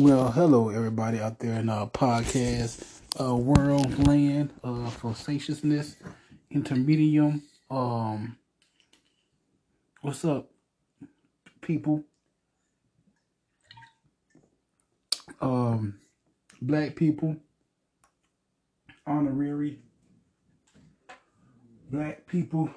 Well, 0.00 0.30
hello 0.30 0.70
everybody 0.70 1.20
out 1.20 1.40
there 1.40 1.60
in 1.60 1.68
uh 1.68 1.84
podcast 1.84 3.02
uh 3.20 3.36
world 3.36 4.08
land 4.08 4.50
uh 4.64 4.88
facetiousness 4.88 5.96
intermedium 6.50 7.42
um 7.70 8.38
what's 10.00 10.24
up 10.24 10.48
people? 11.60 12.02
Um 15.42 16.00
black 16.62 16.96
people 16.96 17.36
honorary 19.06 19.80
black 21.90 22.26
people 22.26 22.70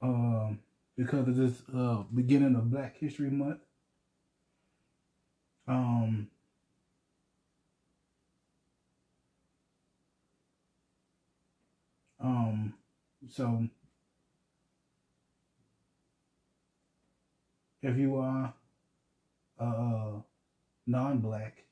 um 0.00 0.60
because 0.96 1.26
of 1.26 1.34
this 1.34 1.60
uh 1.76 2.04
beginning 2.14 2.54
of 2.54 2.70
Black 2.70 2.96
History 2.98 3.30
Month 3.30 3.58
um 5.68 6.28
um 12.20 12.74
so 13.28 13.66
if 17.82 17.96
you 17.96 18.16
are 18.16 18.52
uh 19.60 20.20
non-black 20.86 21.64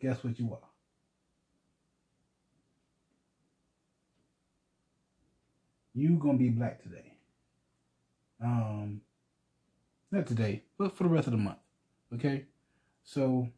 guess 0.00 0.24
what 0.24 0.38
you 0.38 0.52
are? 0.52 0.68
You 5.94 6.16
gonna 6.16 6.38
be 6.38 6.48
black 6.48 6.82
today. 6.82 7.12
Um 8.42 9.02
not 10.10 10.26
today 10.26 10.62
but 10.78 10.96
for 10.96 11.04
the 11.04 11.08
rest 11.08 11.26
of 11.28 11.32
the 11.32 11.38
month 11.38 11.58
okay? 12.12 12.44
So 13.04 13.48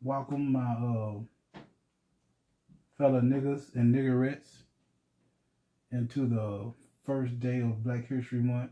welcome 0.00 0.52
my 0.52 0.60
uh 0.60 1.60
fellow 2.96 3.20
niggas 3.20 3.74
and 3.74 3.94
niggerettes 3.94 4.62
into 5.90 6.26
the 6.26 6.72
first 7.04 7.40
day 7.40 7.60
of 7.60 7.82
black 7.82 8.06
history 8.06 8.38
month 8.40 8.70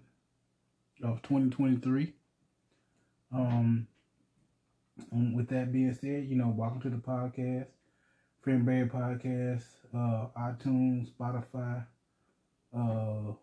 of 1.02 1.20
2023 1.22 2.12
um 3.32 3.86
with 5.34 5.48
that 5.48 5.72
being 5.72 5.92
said 5.92 6.26
you 6.28 6.36
know 6.36 6.48
welcome 6.56 6.80
to 6.80 6.90
the 6.90 6.96
podcast 6.96 7.66
Frankberry 8.44 8.90
Podcast, 8.90 9.64
uh, 9.94 10.28
iTunes, 10.40 11.10
Spotify, 11.12 11.84
uh, 12.74 13.34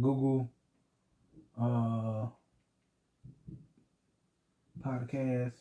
Google 0.00 0.53
uh, 1.60 2.26
Podcast, 4.84 5.52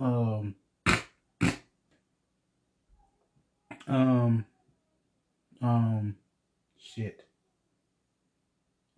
um, 0.00 0.54
um, 3.86 4.44
um, 5.60 6.16
shit, 6.78 7.24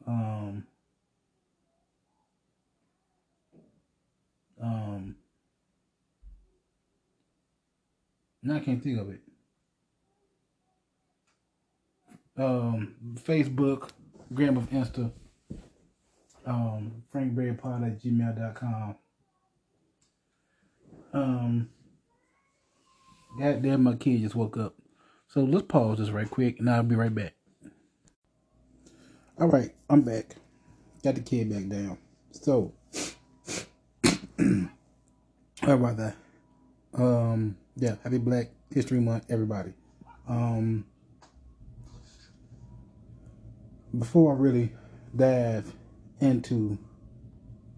um, 0.06 0.64
um, 4.62 5.16
now 8.42 8.56
I 8.56 8.60
can't 8.60 8.82
think 8.82 9.00
of 9.00 9.10
it. 9.10 9.20
um, 12.36 12.94
Facebook, 13.14 13.90
Gram 14.34 14.56
of 14.56 14.68
Insta, 14.70 15.12
um, 16.44 17.04
frankberrypod 17.14 17.86
at 17.86 18.02
gmail.com. 18.02 18.96
Um, 21.12 21.68
goddamn, 23.38 23.84
my 23.84 23.94
kid 23.94 24.22
just 24.22 24.34
woke 24.34 24.56
up. 24.56 24.74
So 25.28 25.40
let's 25.40 25.66
pause 25.66 25.98
this 25.98 26.10
right 26.10 26.28
quick 26.28 26.58
and 26.58 26.68
I'll 26.68 26.82
be 26.82 26.96
right 26.96 27.14
back. 27.14 27.34
All 29.38 29.48
right, 29.48 29.72
I'm 29.88 30.02
back. 30.02 30.36
Got 31.02 31.16
the 31.16 31.20
kid 31.20 31.50
back 31.50 31.68
down. 31.68 31.98
So, 32.32 32.72
how 35.60 35.74
about 35.74 35.96
that? 35.96 36.16
Um, 36.94 37.56
yeah, 37.76 37.96
happy 38.02 38.18
Black 38.18 38.50
History 38.70 39.00
Month, 39.00 39.26
everybody. 39.28 39.72
Um, 40.28 40.86
before 43.98 44.34
I 44.34 44.36
really 44.38 44.72
dive 45.14 45.72
into 46.20 46.78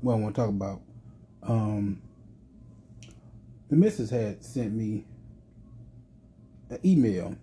what 0.01 0.15
I 0.15 0.17
want 0.17 0.35
to 0.35 0.41
talk 0.41 0.51
about, 0.51 0.81
um, 1.43 2.01
the 3.69 3.77
missus 3.77 4.11
had 4.11 4.45
sent 4.45 4.73
me 4.73 5.05
an 6.71 6.79
email 6.85 7.37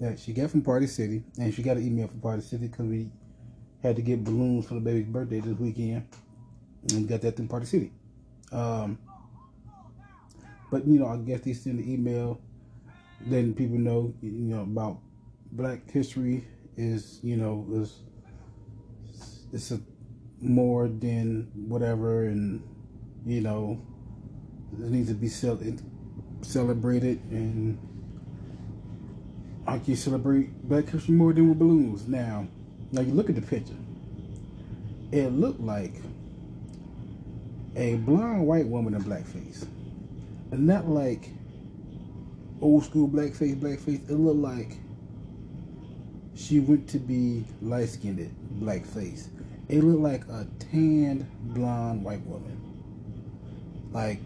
that 0.00 0.18
she 0.18 0.32
got 0.32 0.50
from 0.50 0.62
Party 0.62 0.86
City, 0.86 1.22
and 1.38 1.54
she 1.54 1.62
got 1.62 1.76
an 1.76 1.86
email 1.86 2.08
from 2.08 2.20
Party 2.20 2.42
City 2.42 2.68
because 2.68 2.86
we 2.86 3.10
had 3.82 3.96
to 3.96 4.02
get 4.02 4.24
balloons 4.24 4.66
for 4.66 4.74
the 4.74 4.80
baby's 4.80 5.06
birthday 5.06 5.40
this 5.40 5.58
weekend, 5.58 6.06
and 6.90 7.02
we 7.02 7.04
got 7.04 7.20
that 7.22 7.36
through 7.36 7.46
Party 7.46 7.66
City. 7.66 7.92
Um, 8.52 8.98
but 10.70 10.86
you 10.86 10.98
know, 10.98 11.06
I 11.06 11.16
guess 11.18 11.40
they 11.40 11.52
send 11.52 11.78
the 11.78 11.92
email 11.92 12.40
letting 13.26 13.54
people 13.54 13.78
know, 13.78 14.12
you 14.20 14.30
know, 14.30 14.62
about 14.62 14.98
Black 15.54 15.88
history 15.88 16.44
is, 16.76 17.20
you 17.22 17.36
know, 17.36 17.64
is 17.70 18.00
it's 19.52 19.70
a 19.70 19.80
more 20.40 20.88
than 20.88 21.48
whatever, 21.54 22.24
and 22.24 22.60
you 23.24 23.40
know, 23.40 23.80
it 24.72 24.90
needs 24.90 25.08
to 25.08 25.14
be 25.14 25.28
celebrated, 26.42 27.20
and 27.30 27.78
I 29.64 29.78
can 29.78 29.94
celebrate 29.94 30.50
Black 30.68 30.88
history 30.88 31.14
more 31.14 31.32
than 31.32 31.48
with 31.48 31.60
balloons. 31.60 32.08
Now, 32.08 32.48
now 32.90 33.02
you 33.02 33.12
look 33.12 33.28
at 33.28 33.36
the 33.36 33.42
picture, 33.42 33.76
it 35.12 35.28
looked 35.28 35.60
like 35.60 35.94
a 37.76 37.94
blonde 37.94 38.44
white 38.44 38.66
woman 38.66 38.94
in 38.94 39.04
blackface, 39.04 39.68
and 40.50 40.66
not 40.66 40.88
like 40.88 41.30
old 42.60 42.84
school 42.84 43.06
blackface, 43.08 43.54
blackface. 43.56 44.10
It 44.10 44.14
looked 44.14 44.40
like 44.40 44.78
she 46.36 46.60
went 46.60 46.88
to 46.88 46.98
be 46.98 47.44
light 47.62 47.88
skinned, 47.88 48.34
black 48.60 48.84
face. 48.84 49.28
It 49.68 49.82
looked 49.82 50.00
like 50.00 50.24
a 50.28 50.46
tanned, 50.58 51.26
blonde 51.54 52.04
white 52.04 52.24
woman. 52.26 52.60
Like, 53.92 54.18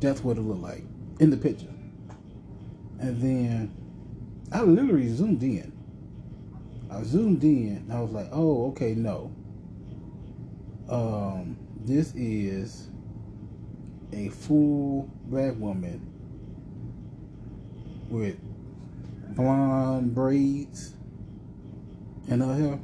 that's 0.00 0.24
what 0.24 0.38
it 0.38 0.40
looked 0.40 0.62
like 0.62 0.84
in 1.20 1.30
the 1.30 1.36
picture. 1.36 1.72
And 2.98 3.20
then 3.20 3.74
I 4.50 4.62
literally 4.62 5.08
zoomed 5.08 5.42
in. 5.42 5.72
I 6.90 7.02
zoomed 7.02 7.44
in. 7.44 7.88
I 7.92 8.00
was 8.00 8.10
like, 8.10 8.28
oh, 8.32 8.68
okay, 8.70 8.94
no. 8.94 9.32
Um, 10.88 11.56
this 11.84 12.12
is 12.14 12.88
a 14.12 14.28
full 14.28 15.08
black 15.26 15.54
woman 15.56 16.08
with 18.08 18.36
blonde 19.34 20.14
braids 20.14 20.94
and 22.28 22.42
her 22.42 22.54
hair. 22.54 22.80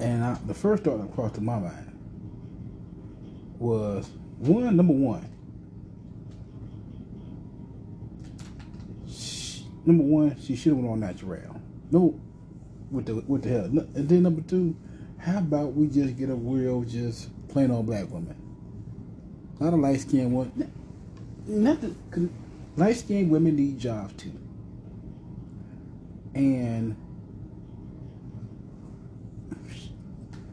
And 0.00 0.24
I, 0.24 0.34
the 0.46 0.54
first 0.54 0.84
thought 0.84 0.98
that 1.00 1.14
crossed 1.14 1.34
to 1.34 1.40
my 1.40 1.58
mind 1.58 1.98
was 3.58 4.08
one, 4.38 4.76
number 4.76 4.94
one. 4.94 5.26
She, 9.08 9.66
number 9.84 10.04
one, 10.04 10.40
she 10.40 10.56
should 10.56 10.72
have 10.72 10.78
went 10.78 10.90
on 10.90 11.00
natural. 11.00 11.60
No, 11.90 12.18
with 12.90 13.06
the 13.06 13.16
with 13.26 13.42
the 13.42 13.50
hell. 13.50 13.64
And 13.64 14.08
then 14.08 14.22
number 14.22 14.40
two, 14.42 14.74
how 15.18 15.38
about 15.38 15.74
we 15.74 15.86
just 15.88 16.16
get 16.16 16.30
a 16.30 16.34
real, 16.34 16.82
just 16.82 17.28
plain 17.48 17.70
old 17.70 17.86
black 17.86 18.10
woman? 18.10 18.36
Not 19.58 19.74
a 19.74 19.76
light 19.76 20.00
skinned 20.00 20.32
one. 20.32 20.72
Nothing. 21.46 21.96
light 22.76 22.96
skinned 22.96 23.30
women 23.30 23.56
need 23.56 23.78
jobs 23.78 24.14
too. 24.14 24.32
And 26.34 26.96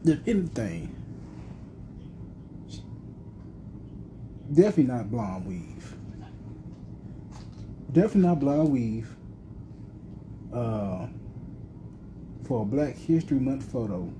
if 0.04 0.26
anything, 0.26 0.94
definitely 4.52 4.84
not 4.84 5.10
blonde 5.10 5.46
weave. 5.46 5.94
Definitely 7.92 8.22
not 8.22 8.40
blonde 8.40 8.70
weave. 8.70 9.14
Uh, 10.52 11.06
for 12.48 12.62
a 12.62 12.64
Black 12.64 12.96
History 12.96 13.38
Month 13.38 13.70
photo. 13.70 14.10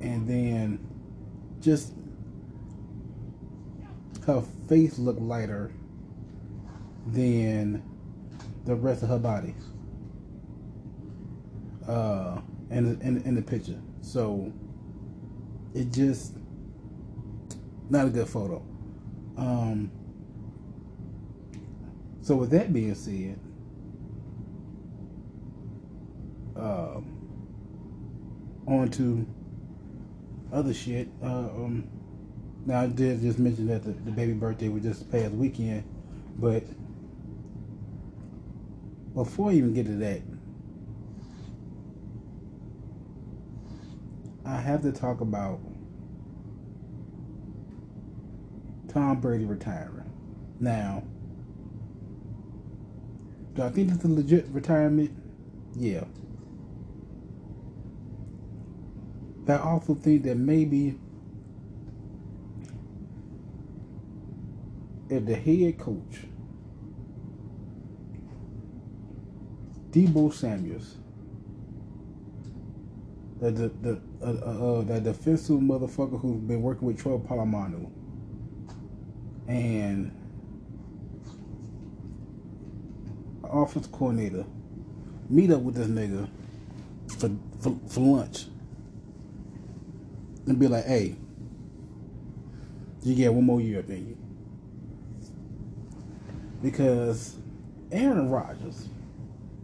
And 0.00 0.28
then 0.28 0.78
just 1.60 1.92
her 4.26 4.42
face 4.68 4.98
looked 4.98 5.20
lighter 5.20 5.72
than 7.08 7.82
the 8.66 8.76
rest 8.76 9.02
of 9.04 9.10
her 9.10 9.18
body. 9.18 9.54
uh, 11.88 12.40
in, 12.70 13.00
in 13.02 13.22
in 13.24 13.34
the 13.34 13.42
picture. 13.42 13.80
So 14.00 14.52
it 15.74 15.92
just 15.92 16.34
not 17.90 18.06
a 18.06 18.10
good 18.10 18.28
photo. 18.28 18.62
Um, 19.36 19.90
so 22.22 22.36
with 22.36 22.50
that 22.50 22.72
being 22.72 22.94
said, 22.94 23.38
uh, 26.56 27.00
on 28.66 28.90
to 28.92 29.26
other 30.52 30.74
shit. 30.74 31.08
Uh, 31.22 31.26
um, 31.28 31.88
now 32.66 32.82
I 32.82 32.86
did 32.88 33.20
just 33.22 33.38
mention 33.38 33.68
that 33.68 33.84
the, 33.84 33.92
the 33.92 34.12
baby 34.12 34.34
birthday 34.34 34.68
was 34.68 34.82
just 34.82 35.10
past 35.10 35.32
weekend, 35.32 35.84
but 36.38 36.64
before 39.16 39.50
I 39.50 39.54
even 39.54 39.72
get 39.72 39.86
to 39.86 39.92
that, 39.92 40.20
I 44.44 44.60
have 44.60 44.82
to 44.82 44.92
talk 44.92 45.22
about 45.22 45.58
Tom 48.92 49.20
Brady 49.20 49.46
retiring. 49.46 50.12
Now, 50.60 51.02
do 53.54 53.62
I 53.62 53.70
think 53.70 53.90
it's 53.90 54.04
a 54.04 54.08
legit 54.08 54.46
retirement? 54.48 55.10
Yeah. 55.74 56.04
I 59.48 59.56
also 59.56 59.94
think 59.94 60.24
that 60.24 60.36
maybe 60.36 60.98
if 65.08 65.24
the 65.24 65.36
head 65.36 65.78
coach, 65.78 66.26
Deebo 69.96 70.30
Samuels, 70.30 70.96
that 73.40 73.56
the, 73.56 73.68
the 73.80 74.00
uh, 74.20 74.26
uh, 74.26 74.78
uh, 74.78 74.82
that 74.82 75.04
defensive 75.04 75.58
motherfucker 75.58 76.20
who's 76.20 76.38
been 76.42 76.60
working 76.60 76.86
with 76.86 77.00
Troy 77.00 77.16
Polamalu, 77.16 77.90
and 79.48 80.12
offense 83.42 83.86
coordinator 83.86 84.44
meet 85.30 85.50
up 85.50 85.62
with 85.62 85.76
this 85.76 85.86
nigga 85.86 86.28
for, 87.18 87.30
for, 87.60 87.78
for 87.88 88.00
lunch. 88.00 88.46
And 90.46 90.58
be 90.58 90.68
like, 90.68 90.84
hey, 90.84 91.16
you 93.02 93.14
get 93.14 93.32
one 93.32 93.44
more 93.44 93.62
year, 93.62 93.80
than 93.80 94.08
you. 94.08 94.18
Because 96.62 97.36
Aaron 97.90 98.28
Rodgers, 98.30 98.88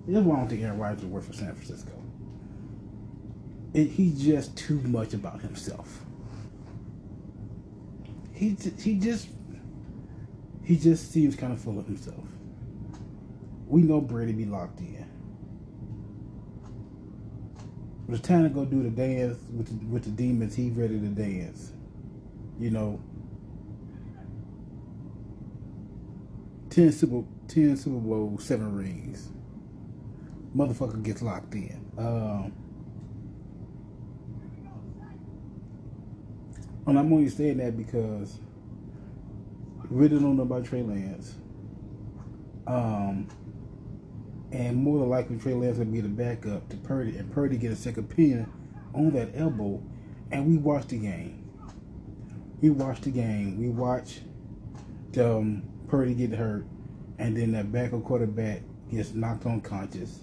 here's 0.07 0.25
why 0.25 0.37
I 0.37 0.39
don't 0.41 0.49
think 0.49 0.63
Aaron 0.63 0.79
Rodgers 0.79 1.03
will 1.03 1.11
work 1.11 1.25
for 1.25 1.33
San 1.33 1.55
Francisco. 1.55 1.93
It, 3.75 3.89
he's 3.89 4.23
just 4.23 4.57
too 4.57 4.81
much 4.83 5.15
about 5.15 5.41
himself. 5.41 6.05
He 8.33 8.57
he 8.79 8.99
just 8.99 9.29
he 10.65 10.77
just 10.77 11.13
seems 11.13 11.37
kind 11.37 11.53
of 11.53 11.61
full 11.61 11.79
of 11.79 11.87
himself. 11.87 12.25
We 13.67 13.83
know 13.83 14.01
Brady 14.01 14.33
be 14.33 14.45
locked 14.45 14.81
in. 14.81 15.07
It's 18.09 18.21
time 18.21 18.43
to 18.43 18.51
go 18.51 18.67
do 18.67 18.83
the 18.83 18.91
dance 18.91 19.39
with 19.57 19.69
the, 19.69 19.87
with 19.87 20.05
the 20.05 20.11
demons. 20.11 20.55
He's 20.55 20.73
ready 20.73 21.01
to 21.01 21.07
dance. 21.07 21.73
You 22.59 22.71
know. 22.71 23.01
Ten 26.69 26.93
Super 26.93 27.25
ten 27.49 27.77
Super 27.77 27.99
Bowl, 27.99 28.39
seven 28.39 28.77
rings. 28.77 29.29
Motherfucker 30.57 31.03
gets 31.03 31.23
locked 31.23 31.55
in. 31.55 31.81
Um, 31.99 32.53
and 36.87 36.99
I'm 36.99 37.13
only 37.13 37.29
saying 37.29 37.59
that 37.59 37.77
because 37.77 38.39
really 39.93 40.19
don't 40.19 40.37
know 40.37 40.43
about 40.43 40.65
Trey 40.65 40.83
Lance. 40.83 41.35
Um, 42.67 43.29
and 44.53 44.77
more 44.77 45.01
than 45.01 45.09
likely 45.09 45.39
Trey 45.39 45.55
Lance 45.55 45.79
will 45.79 45.87
be 45.87 46.01
the 46.01 46.09
backup 46.09 46.69
to 46.71 46.77
Purdy, 46.79 47.17
and 47.17 47.31
Purdy 47.33 47.57
get 47.57 47.73
a 47.73 47.77
second 47.77 48.11
opinion 48.11 48.51
on 48.95 49.11
that 49.11 49.31
elbow, 49.35 49.83
and 50.31 50.47
we 50.47 50.57
watch 50.57 50.87
the 50.89 50.99
game. 50.99 51.51
We 52.61 52.71
watch 52.71 53.01
the 53.01 53.11
game. 53.11 53.59
We 53.59 53.69
watch 53.69 54.21
um, 55.19 55.63
Purdy 55.89 56.15
get 56.15 56.33
hurt, 56.33 56.65
and 57.19 57.37
then 57.37 57.53
that 57.53 57.73
backup 57.73 58.05
quarterback 58.05 58.63
gets 58.91 59.13
knocked 59.15 59.47
unconscious, 59.47 60.21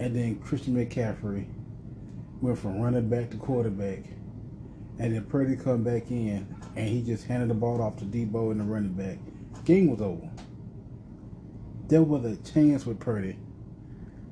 and 0.00 0.14
then 0.14 0.36
Christian 0.36 0.74
McCaffrey 0.74 1.46
went 2.40 2.58
from 2.58 2.80
running 2.80 3.08
back 3.08 3.30
to 3.30 3.36
quarterback, 3.36 4.04
and 4.98 5.14
then 5.14 5.24
Purdy 5.24 5.56
come 5.56 5.82
back 5.82 6.10
in, 6.10 6.46
and 6.76 6.88
he 6.88 7.02
just 7.02 7.24
handed 7.26 7.50
the 7.50 7.54
ball 7.54 7.82
off 7.82 7.96
to 7.98 8.04
Deebo 8.04 8.50
and 8.50 8.60
the 8.60 8.64
running 8.64 8.92
back. 8.92 9.18
Game 9.64 9.90
was 9.90 10.00
over. 10.00 10.30
There 11.88 12.02
was 12.02 12.24
a 12.24 12.36
chance 12.36 12.84
with 12.84 12.98
Purdy 12.98 13.38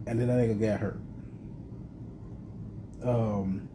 and 0.06 0.20
then 0.20 0.28
that 0.28 0.36
nigga 0.36 0.60
got 0.60 0.80
hurt. 0.80 1.00
Um, 3.02 3.68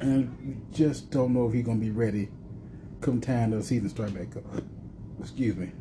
and 0.00 0.36
we 0.44 0.76
just 0.76 1.10
don't 1.10 1.32
know 1.32 1.48
if 1.48 1.54
he's 1.54 1.64
gonna 1.64 1.78
be 1.78 1.90
ready 1.90 2.28
come 3.00 3.20
time 3.20 3.50
the 3.50 3.62
season 3.62 3.88
start 3.88 4.14
back 4.14 4.36
up. 4.36 4.62
Excuse 5.20 5.56
me. 5.56 5.72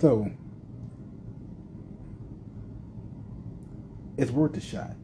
So 0.00 0.30
it's 4.16 4.30
worth 4.30 4.56
a 4.56 4.60
shot. 4.60 4.94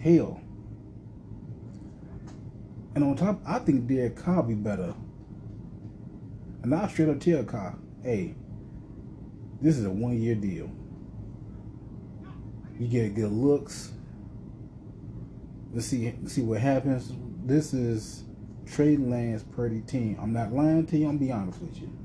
Hell. 0.00 0.40
And 2.94 3.04
on 3.04 3.16
top, 3.16 3.40
I 3.46 3.58
think 3.60 3.86
Derek 3.86 4.16
Carr 4.16 4.42
be 4.42 4.54
better 4.54 4.94
and 6.62 6.74
I'll 6.74 6.88
straight 6.88 7.08
up 7.08 7.20
tell 7.20 7.42
Carr, 7.44 7.76
hey, 8.02 8.34
this 9.60 9.76
is 9.76 9.84
a 9.84 9.90
one 9.90 10.20
year 10.20 10.34
deal. 10.34 10.70
You 12.78 12.88
get 12.88 13.14
good 13.14 13.32
looks. 13.32 13.92
Let's 15.72 15.86
see 15.86 16.14
see 16.26 16.42
what 16.42 16.60
happens. 16.60 17.12
This 17.44 17.74
is 17.74 18.24
Trey 18.66 18.96
Lance 18.96 19.42
Purdy 19.42 19.80
team. 19.80 20.18
I'm 20.20 20.32
not 20.32 20.52
lying 20.52 20.86
to 20.86 20.96
you, 20.96 21.08
I'm 21.08 21.18
be 21.18 21.32
honest 21.32 21.60
with 21.60 21.80
you. 21.80 22.01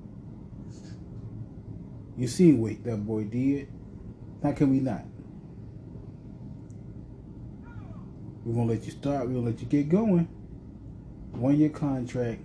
You 2.18 2.28
see 2.28 2.52
what 2.52 2.84
that 2.84 3.06
boy 3.06 3.26
did. 3.26 3.68
How 4.42 4.52
can 4.52 4.72
we 4.72 4.80
not? 4.80 5.04
We're 8.44 8.56
gonna 8.56 8.72
let 8.72 8.86
you 8.86 8.92
start, 8.92 9.28
we're 9.28 9.36
gonna 9.36 9.46
let 9.48 9.60
you 9.60 9.68
get 9.68 9.90
going. 9.90 10.28
One 11.32 11.58
year 11.58 11.70
contract, 11.70 12.42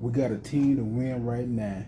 we 0.00 0.12
got 0.12 0.30
a 0.30 0.38
team 0.38 0.76
to 0.76 0.84
win 0.84 1.24
right 1.24 1.46
now. 1.46 1.84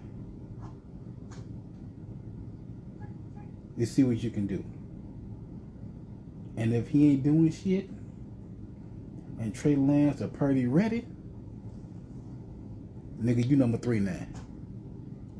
You 3.77 3.87
see 3.87 4.03
what 4.03 4.23
you 4.23 4.31
can 4.31 4.47
do. 4.47 4.63
And 6.57 6.75
if 6.75 6.89
he 6.89 7.13
ain't 7.13 7.23
doing 7.23 7.51
shit, 7.51 7.89
and 9.39 9.55
Trey 9.55 9.77
Lance 9.77 10.21
are 10.21 10.29
pretty 10.29 10.67
ready, 10.67 11.07
nigga, 13.21 13.49
you 13.49 13.57
number 13.57 13.79
three 13.79 14.01
now. 14.01 14.27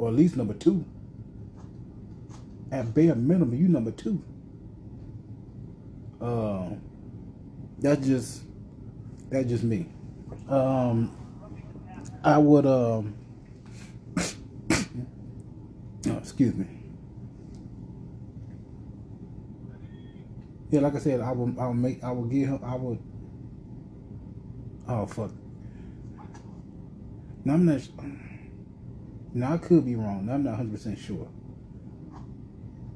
Or 0.03 0.09
at 0.09 0.15
least 0.15 0.37
number 0.37 0.55
two. 0.55 0.85
At 2.73 2.93
bare 2.93 3.15
minimum, 3.15 3.55
you 3.55 3.69
number 3.69 3.93
two. 3.93 4.21
Uh, 6.21 6.71
that's 7.79 8.05
just 8.05 8.43
that's 9.31 9.49
just 9.49 9.63
me. 9.63 9.87
Um, 10.49 11.17
I 12.25 12.37
would 12.37 12.67
um 12.67 13.15
oh, 16.09 16.17
excuse 16.17 16.57
me. 16.57 16.67
Yeah, 20.73 20.81
like 20.81 20.97
I 20.97 20.99
said, 20.99 21.21
I 21.21 21.31
will 21.31 21.55
I 21.61 21.67
will 21.67 21.75
make 21.75 22.03
I 22.03 22.11
will 22.11 22.25
give 22.25 22.49
him 22.49 22.59
I 22.65 22.75
will 22.75 22.99
Oh 24.89 25.07
fuck. 25.07 25.31
Now 27.45 27.55
I'm 27.55 27.67
not 27.67 27.83
now 29.35 29.55
I 29.55 29.59
could 29.59 29.85
be 29.85 29.95
wrong. 29.97 30.29
I'm 30.31 30.45
not 30.45 30.57
hundred 30.57 30.73
percent 30.73 30.99
sure. 30.99 31.29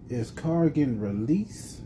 Is 0.09 0.31
Carr 0.31 0.69
getting 0.71 1.01
released? 1.01 1.81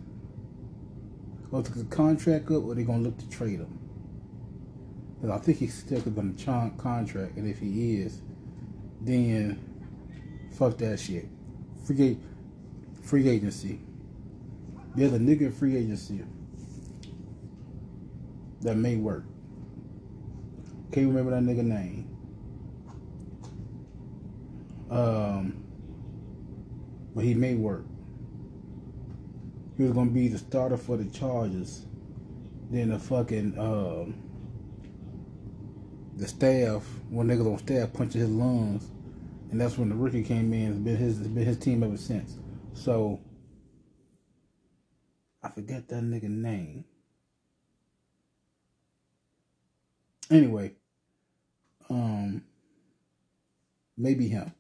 Or 1.52 1.62
the 1.62 1.84
contract 1.84 2.50
up 2.50 2.64
or 2.64 2.74
they 2.74 2.84
gonna 2.84 3.02
look 3.02 3.18
to 3.18 3.28
trade 3.28 3.60
him? 3.60 3.78
Because 5.20 5.38
I 5.38 5.44
think 5.44 5.58
he's 5.58 5.74
still 5.74 6.02
on 6.06 6.34
the 6.36 6.82
contract, 6.82 7.36
and 7.36 7.48
if 7.48 7.58
he 7.58 7.96
is, 8.00 8.22
then 9.00 9.58
fuck 10.56 10.78
that 10.78 10.98
shit. 10.98 11.26
Free, 11.84 12.18
free 13.02 13.28
agency. 13.28 13.80
Yeah, 14.96 15.08
the 15.08 15.18
nigga 15.18 15.52
free 15.52 15.76
agency. 15.76 16.22
That 18.62 18.76
may 18.76 18.96
work. 18.96 19.24
Can't 20.92 21.08
remember 21.08 21.30
that 21.30 21.42
nigga 21.42 21.64
name. 21.64 22.08
Um, 24.90 25.64
but 27.14 27.24
he 27.24 27.34
may 27.34 27.54
work. 27.54 27.84
He 29.76 29.84
was 29.84 29.92
gonna 29.92 30.10
be 30.10 30.28
the 30.28 30.38
starter 30.38 30.76
for 30.76 30.96
the 30.96 31.04
Chargers. 31.06 31.86
Then 32.70 32.90
the 32.90 32.98
fucking 32.98 33.58
um, 33.58 34.22
the 36.16 36.28
staff, 36.28 36.84
one 37.08 37.28
niggas 37.28 37.50
on 37.50 37.58
staff 37.58 37.92
punched 37.92 38.14
his 38.14 38.28
lungs, 38.28 38.90
and 39.50 39.60
that's 39.60 39.78
when 39.78 39.88
the 39.88 39.94
rookie 39.94 40.22
came 40.22 40.52
in. 40.52 40.72
It's 40.72 40.78
been 40.80 40.96
his 40.96 41.18
it's 41.20 41.28
been 41.28 41.44
his 41.46 41.58
team 41.58 41.82
ever 41.82 41.96
since. 41.96 42.38
So 42.74 43.20
I 45.42 45.48
forget 45.48 45.88
that 45.88 46.02
nigga 46.02 46.28
name. 46.28 46.84
Anyway, 50.30 50.72
um, 51.88 52.42
maybe 53.96 54.28
him. 54.28 54.52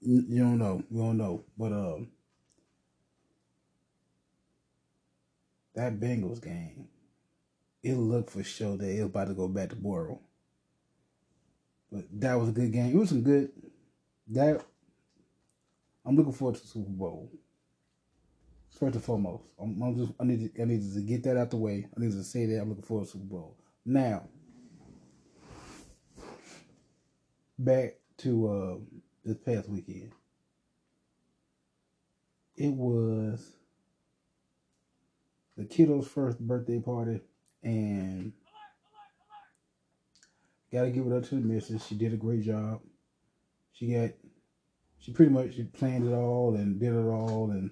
You 0.00 0.38
don't 0.38 0.58
know. 0.58 0.82
You 0.90 1.02
don't 1.02 1.18
know. 1.18 1.44
But 1.56 1.72
um, 1.72 2.08
that 5.74 5.98
Bengals 5.98 6.42
game, 6.42 6.88
it 7.82 7.94
looked 7.94 8.30
for 8.30 8.42
sure 8.42 8.76
that 8.76 8.88
it 8.88 9.02
was 9.02 9.06
about 9.06 9.28
to 9.28 9.34
go 9.34 9.48
back 9.48 9.70
to 9.70 9.76
Burrow. 9.76 10.20
But 11.90 12.04
that 12.20 12.38
was 12.38 12.50
a 12.50 12.52
good 12.52 12.72
game. 12.72 12.94
It 12.94 12.98
was 12.98 13.08
some 13.08 13.22
good. 13.22 13.50
That 14.28 14.64
I'm 16.04 16.16
looking 16.16 16.32
forward 16.32 16.56
to 16.56 16.62
the 16.62 16.68
Super 16.68 16.90
Bowl. 16.90 17.30
First 18.70 18.94
and 18.94 19.04
foremost, 19.04 19.44
I'm, 19.60 19.82
I'm 19.82 19.96
just 19.96 20.12
I 20.20 20.24
need 20.24 20.54
to, 20.54 20.62
I 20.62 20.64
need 20.66 20.92
to 20.92 21.00
get 21.00 21.24
that 21.24 21.36
out 21.36 21.50
the 21.50 21.56
way. 21.56 21.86
I 21.96 22.00
need 22.00 22.12
to 22.12 22.22
say 22.22 22.46
that 22.46 22.60
I'm 22.60 22.68
looking 22.68 22.84
forward 22.84 23.06
to 23.06 23.12
Super 23.12 23.24
Bowl. 23.24 23.56
Now, 23.84 24.28
back 27.58 27.94
to 28.18 28.48
uh, 28.48 28.98
this 29.24 29.36
past 29.38 29.68
weekend. 29.68 30.12
It 32.56 32.72
was 32.72 33.52
the 35.56 35.64
kiddo's 35.64 36.08
first 36.08 36.38
birthday 36.40 36.80
party, 36.80 37.20
and 37.62 38.32
gotta 40.72 40.90
give 40.90 41.06
it 41.06 41.12
up 41.12 41.24
to 41.24 41.36
the 41.36 41.40
missus. 41.40 41.86
She 41.86 41.94
did 41.94 42.12
a 42.12 42.16
great 42.16 42.42
job. 42.42 42.80
She 43.72 43.92
got, 43.92 44.10
she 44.98 45.12
pretty 45.12 45.32
much 45.32 45.54
she 45.54 45.64
planned 45.64 46.08
it 46.08 46.14
all 46.14 46.56
and 46.56 46.80
did 46.80 46.92
it 46.92 47.06
all, 47.06 47.50
and 47.50 47.70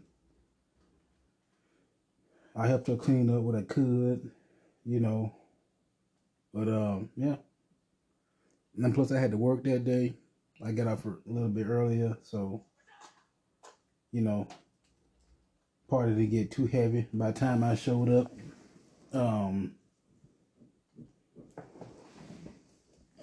I 2.55 2.67
helped 2.67 2.87
her 2.87 2.97
clean 2.97 3.29
up 3.29 3.43
what 3.43 3.55
I 3.55 3.63
could, 3.63 4.31
you 4.85 5.01
know. 5.01 5.35
But 6.55 6.69
um, 6.69 7.11
yeah. 7.17 7.37
And 8.79 8.95
plus 8.95 9.13
I 9.13 9.21
had 9.21 9.33
to 9.33 9.37
work 9.37 9.65
that 9.65 9.85
day. 9.85 10.15
I 10.65 10.73
got 10.73 10.87
off 10.87 11.05
a 11.05 11.17
little 11.27 11.49
bit 11.49 11.67
earlier, 11.67 12.17
so 12.23 12.65
you 14.13 14.23
know, 14.23 14.47
party 15.89 16.13
didn't 16.13 16.31
get 16.31 16.51
too 16.51 16.67
heavy. 16.67 17.07
By 17.13 17.31
the 17.31 17.39
time 17.39 17.63
I 17.63 17.75
showed 17.75 18.09
up, 18.09 18.33
um, 19.13 19.75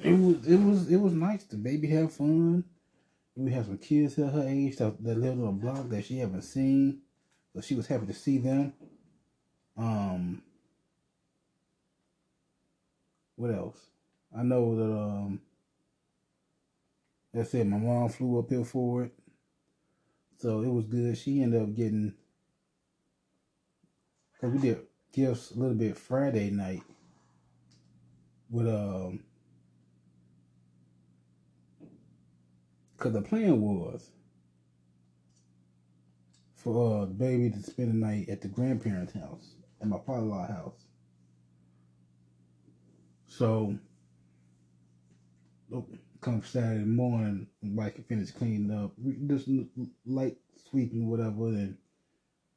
it 0.04 0.12
was 0.12 0.48
it 0.48 0.58
was 0.58 0.92
it 0.92 0.98
was 0.98 1.14
nice. 1.14 1.44
The 1.46 1.58
baby 1.58 1.88
had 1.88 2.12
fun. 2.12 2.66
We 3.36 3.52
had 3.52 3.66
some 3.66 3.80
kids 3.80 4.20
at 4.20 4.32
her 4.32 4.48
age 4.48 4.78
that, 4.78 5.04
that 5.04 5.18
lived 5.18 5.42
on 5.42 5.48
a 5.48 5.52
block 5.54 5.90
that 5.90 6.06
she 6.06 6.20
haven't 6.20 6.44
seen, 6.44 7.02
so 7.54 7.62
she 7.62 7.74
was 7.74 7.88
happy 7.88 8.06
to 8.06 8.14
see 8.14 8.38
them. 8.38 8.74
Um, 9.76 10.44
what 13.36 13.50
else? 13.50 13.80
I 14.38 14.44
know 14.44 14.76
that 14.76 14.84
um, 14.84 15.42
I 17.36 17.44
said 17.44 17.68
my 17.68 17.78
mom 17.78 18.10
flew 18.10 18.40
up 18.40 18.50
here 18.50 18.64
for 18.64 19.04
it, 19.06 19.14
so 20.38 20.62
it 20.62 20.70
was 20.70 20.86
good. 20.86 21.18
She 21.18 21.42
ended 21.42 21.62
up 21.62 21.74
getting 21.74 22.14
cause 24.40 24.52
we 24.52 24.60
did 24.60 24.80
gifts 25.12 25.52
a 25.52 25.60
little 25.60 25.76
bit 25.76 25.98
Friday 25.98 26.52
night 26.52 26.84
with 28.52 28.68
um, 28.68 29.24
cause 32.98 33.14
the 33.14 33.22
plan 33.22 33.60
was 33.60 34.12
for 36.56 37.02
uh, 37.02 37.06
baby 37.06 37.50
to 37.50 37.62
spend 37.64 37.90
the 37.90 38.06
night 38.06 38.30
at 38.30 38.42
the 38.42 38.48
grandparents' 38.48 39.14
house 39.14 39.56
at 39.82 39.88
my 39.88 39.98
father-in-law 40.06 40.48
house. 40.48 40.86
So, 43.28 43.78
come 46.24 46.42
Saturday 46.44 46.86
morning, 46.86 47.48
can 47.62 48.06
finish 48.08 48.32
cleaning 48.32 48.72
up, 48.72 48.94
just 49.28 49.50
light 50.06 50.38
sweeping, 50.70 51.10
whatever, 51.10 51.48
and 51.48 51.78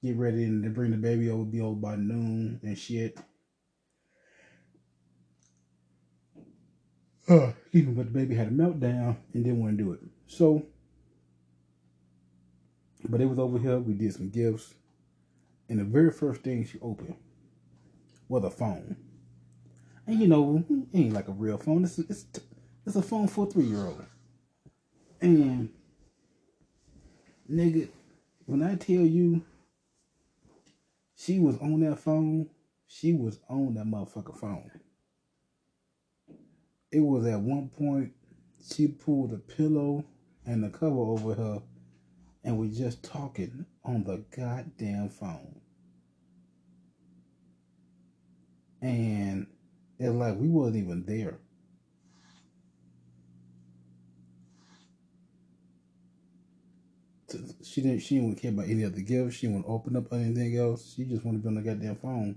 get 0.02 0.16
ready 0.16 0.44
and 0.44 0.62
they 0.62 0.68
bring 0.68 0.92
the 0.92 0.96
baby 0.96 1.28
over, 1.30 1.44
be 1.44 1.60
over 1.60 1.74
by 1.74 1.96
noon 1.96 2.60
and 2.62 2.78
shit. 2.78 3.18
Uh, 7.28 7.50
even 7.72 7.94
but 7.94 8.06
the 8.06 8.12
baby 8.12 8.36
had 8.36 8.46
a 8.46 8.50
meltdown 8.50 9.16
and 9.34 9.44
didn't 9.44 9.60
want 9.60 9.76
to 9.76 9.82
do 9.82 9.92
it. 9.92 10.00
So, 10.28 10.64
but 13.08 13.20
it 13.20 13.26
was 13.26 13.40
over 13.40 13.58
here. 13.58 13.78
We 13.80 13.94
did 13.94 14.14
some 14.14 14.30
gifts. 14.30 14.74
And 15.68 15.80
the 15.80 15.84
very 15.84 16.12
first 16.12 16.42
thing 16.42 16.64
she 16.64 16.78
opened 16.80 17.16
was 18.28 18.44
a 18.44 18.50
phone. 18.50 18.96
And 20.06 20.20
you 20.20 20.28
know, 20.28 20.64
it 20.70 20.96
ain't 20.96 21.14
like 21.14 21.26
a 21.26 21.32
real 21.32 21.58
phone. 21.58 21.82
It's, 21.82 21.98
it's, 21.98 22.26
it's 22.86 22.96
a 22.96 23.02
phone 23.02 23.26
for 23.26 23.46
a 23.46 23.50
three 23.50 23.64
year 23.64 23.84
old. 23.84 24.04
And, 25.20 25.70
nigga, 27.50 27.88
when 28.44 28.62
I 28.62 28.76
tell 28.76 28.94
you 28.94 29.42
she 31.16 31.40
was 31.40 31.58
on 31.58 31.80
that 31.80 31.98
phone, 31.98 32.48
she 32.86 33.12
was 33.12 33.40
on 33.48 33.74
that 33.74 33.86
motherfucker 33.86 34.38
phone. 34.38 34.70
It 36.92 37.00
was 37.00 37.26
at 37.26 37.40
one 37.40 37.68
point 37.68 38.12
she 38.72 38.86
pulled 38.86 39.30
the 39.30 39.38
pillow 39.38 40.04
and 40.46 40.62
the 40.62 40.70
cover 40.70 40.96
over 40.96 41.34
her 41.34 41.62
and 42.44 42.56
we 42.56 42.70
just 42.70 43.02
talking 43.02 43.66
on 43.84 44.04
the 44.04 44.24
goddamn 44.36 45.08
phone. 45.08 45.60
And 48.80 49.48
it's 49.98 50.14
like 50.14 50.36
we 50.36 50.46
wasn't 50.48 50.76
even 50.76 51.04
there. 51.04 51.38
She 57.62 57.80
didn't. 57.82 58.00
She 58.00 58.16
didn't 58.16 58.36
care 58.36 58.50
about 58.50 58.68
any 58.68 58.84
other 58.84 59.00
gifts. 59.00 59.36
She 59.36 59.46
didn't 59.48 59.64
open 59.66 59.96
up 59.96 60.12
anything 60.12 60.56
else. 60.56 60.94
She 60.94 61.04
just 61.04 61.24
wanted 61.24 61.42
to 61.42 61.42
be 61.42 61.48
on 61.48 61.54
the 61.56 61.62
goddamn 61.62 61.96
phone. 61.96 62.36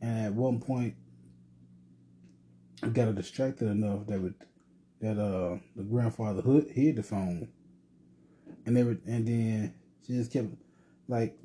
And 0.00 0.26
at 0.26 0.32
one 0.34 0.60
point, 0.60 0.94
I 2.82 2.88
got 2.88 3.06
her 3.06 3.12
distracted 3.12 3.68
enough 3.68 4.06
that 4.06 4.20
would, 4.20 4.34
that 5.00 5.18
uh 5.18 5.58
the 5.74 5.82
grandfather 5.82 6.42
hood 6.42 6.68
hid 6.70 6.96
the 6.96 7.02
phone 7.02 7.48
and 8.66 8.76
every 8.76 8.98
and 9.06 9.26
then 9.26 9.74
she 10.06 10.14
just 10.14 10.32
kept 10.32 10.48
like 11.08 11.36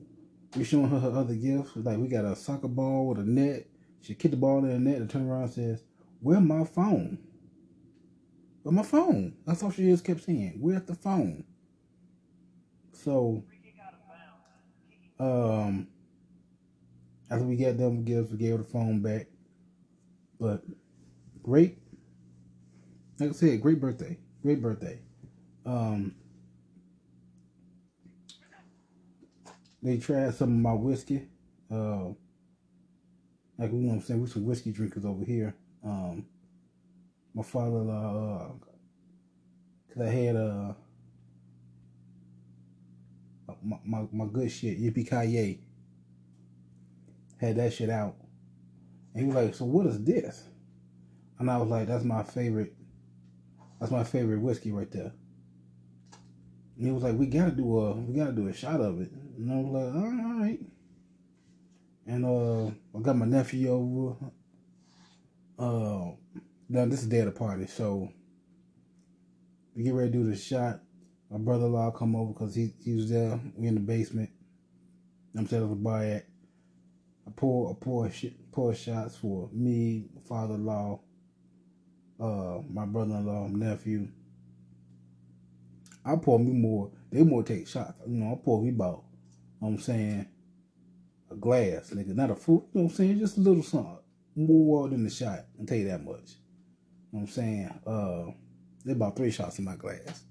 we 0.56 0.64
showing 0.64 0.90
her 0.90 1.00
her 1.00 1.12
other 1.12 1.36
gifts. 1.36 1.72
Like 1.76 1.98
we 1.98 2.08
got 2.08 2.26
a 2.26 2.36
soccer 2.36 2.68
ball 2.68 3.08
with 3.08 3.20
a 3.20 3.24
net. 3.24 3.68
She 4.02 4.16
kicked 4.16 4.32
the 4.32 4.38
ball 4.38 4.60
in 4.60 4.70
the 4.70 4.80
net 4.80 4.98
and 4.98 5.10
turned 5.10 5.30
around 5.30 5.44
and 5.44 5.54
says, 5.54 5.84
"Where 6.20 6.42
my 6.42 6.66
phone? 6.66 7.20
Where 8.64 8.74
my 8.74 8.84
phone?" 8.84 9.36
That's 9.46 9.64
all 9.64 9.72
she 9.72 9.84
just 9.84 10.04
kept 10.04 10.24
saying. 10.24 10.58
Where's 10.60 10.84
the 10.84 10.96
phone? 10.96 11.46
So, 13.04 13.44
um, 15.20 15.88
after 17.32 17.46
we 17.46 17.56
got 17.56 17.78
done 17.78 17.98
with 17.98 18.06
gifts, 18.06 18.32
we 18.32 18.38
gave 18.38 18.58
the 18.60 18.64
phone 18.64 19.02
back. 19.02 19.28
But 20.40 20.64
great, 21.42 21.80
like 23.20 23.30
I 23.30 23.34
said, 23.34 23.62
great 23.62 23.80
birthday, 23.80 24.20
great 24.44 24.62
birthday. 24.62 25.00
Um, 25.66 26.16
they 29.82 29.98
tried 29.98 30.36
some 30.36 30.50
of 30.50 30.56
my 30.56 30.74
whiskey. 30.74 31.28
Uh, 31.72 32.10
like 33.58 33.72
you 33.72 33.78
know 33.78 33.90
what 33.90 33.94
I'm 33.96 34.02
saying, 34.02 34.22
we 34.22 34.28
some 34.28 34.46
whiskey 34.46 34.72
drinkers 34.72 35.06
over 35.06 35.26
here. 35.26 35.56
Um, 35.84 36.26
my 37.34 37.44
father, 37.44 37.80
uh, 37.80 38.50
cause 39.92 40.02
I 40.02 40.10
had 40.10 40.36
uh, 40.36 40.74
my, 43.64 43.78
my, 43.84 44.08
my 44.12 44.26
good 44.26 44.52
shit, 44.52 44.80
Yippee 44.80 45.10
Kaye, 45.10 45.60
had 47.40 47.56
that 47.58 47.74
shit 47.74 47.90
out. 47.90 48.16
And 49.14 49.24
he 49.24 49.28
was 49.28 49.36
like, 49.36 49.56
so 49.56 49.66
what 49.66 49.88
is 49.88 50.04
this? 50.04 50.44
And 51.40 51.50
I 51.50 51.58
was 51.58 51.70
like, 51.70 51.88
that's 51.88 52.04
my 52.04 52.24
favorite, 52.24 52.74
that's 53.80 53.92
my 53.92 54.04
favorite 54.04 54.42
whiskey 54.42 54.72
right 54.72 54.92
there. 54.92 55.12
And 56.78 56.86
he 56.86 56.92
was 56.92 57.04
like, 57.04 57.18
we 57.18 57.28
gotta 57.28 57.52
do 57.52 57.80
a, 57.80 57.94
we 57.94 58.16
gotta 58.16 58.32
do 58.32 58.48
a 58.48 58.54
shot 58.54 58.82
of 58.82 59.02
it. 59.02 59.12
And 59.38 59.52
I 59.52 59.56
was 59.58 59.72
like, 59.72 59.96
all 59.96 60.40
right. 60.40 60.60
And 62.08 62.26
uh, 62.26 62.98
I 62.98 63.02
got 63.02 63.16
my 63.16 63.26
nephew 63.26 63.70
over. 63.70 64.16
Uh, 65.58 66.12
now 66.70 66.86
this 66.86 67.02
is 67.02 67.08
day 67.08 67.20
of 67.20 67.26
the 67.26 67.32
party, 67.32 67.68
so 67.68 68.12
we 69.76 69.84
get 69.84 69.94
ready 69.94 70.12
to 70.12 70.18
do 70.18 70.30
the 70.30 70.36
shot. 70.36 70.80
My 71.32 71.38
brother-in-law 71.38 71.92
come 71.92 72.14
over 72.18 72.34
because 72.34 72.56
he, 72.56 72.74
he 72.84 72.94
was 72.94 73.10
there. 73.10 73.40
We 73.56 73.68
in 73.68 73.76
the 73.76 73.80
basement. 73.80 74.30
I'm 75.38 75.46
up 75.46 75.54
a 75.54 75.76
bar 75.76 76.04
at. 76.04 76.26
I 77.26 77.32
pour, 77.34 77.72
I 77.72 77.74
pour, 77.82 78.10
pour 78.52 78.74
shots 78.74 79.16
for 79.16 79.50
me, 79.54 80.08
father-in-law, 80.28 81.00
uh, 82.20 82.60
my 82.70 82.86
brother-in-law, 82.86 83.48
nephew. 83.48 84.10
I 86.04 86.16
pour 86.18 86.38
me 86.40 86.52
more. 86.52 86.92
They 87.12 87.24
more 87.24 87.44
take 87.44 87.68
shots. 87.68 87.94
You 88.08 88.18
know, 88.18 88.34
I 88.34 88.44
pour 88.44 88.62
me 88.62 88.70
about, 88.70 89.04
you 89.62 89.68
know 89.68 89.74
I'm 89.76 89.80
saying, 89.80 90.28
a 91.30 91.36
glass, 91.36 91.92
nigga. 91.92 92.14
Not 92.14 92.32
a 92.32 92.36
full, 92.36 92.68
you 92.74 92.82
know 92.82 92.86
what 92.86 92.92
I'm 92.92 92.96
saying? 92.98 93.20
Just 93.20 93.38
a 93.38 93.42
little 93.42 93.64
something. 93.64 94.00
More 94.36 94.90
than 94.90 95.04
the 95.04 95.10
shot. 95.10 95.46
I'll 95.58 95.66
tell 95.66 95.78
you 95.78 95.88
that 95.88 96.04
much. 96.04 96.32
You 97.14 97.20
know 97.20 97.20
what 97.20 97.22
I'm 97.22 97.28
saying? 97.28 97.80
Uh, 97.86 98.32
there's 98.84 98.98
about 98.98 99.16
three 99.16 99.32
shots 99.32 99.60
in 99.60 99.66
my 99.66 99.76
glass. 99.76 100.26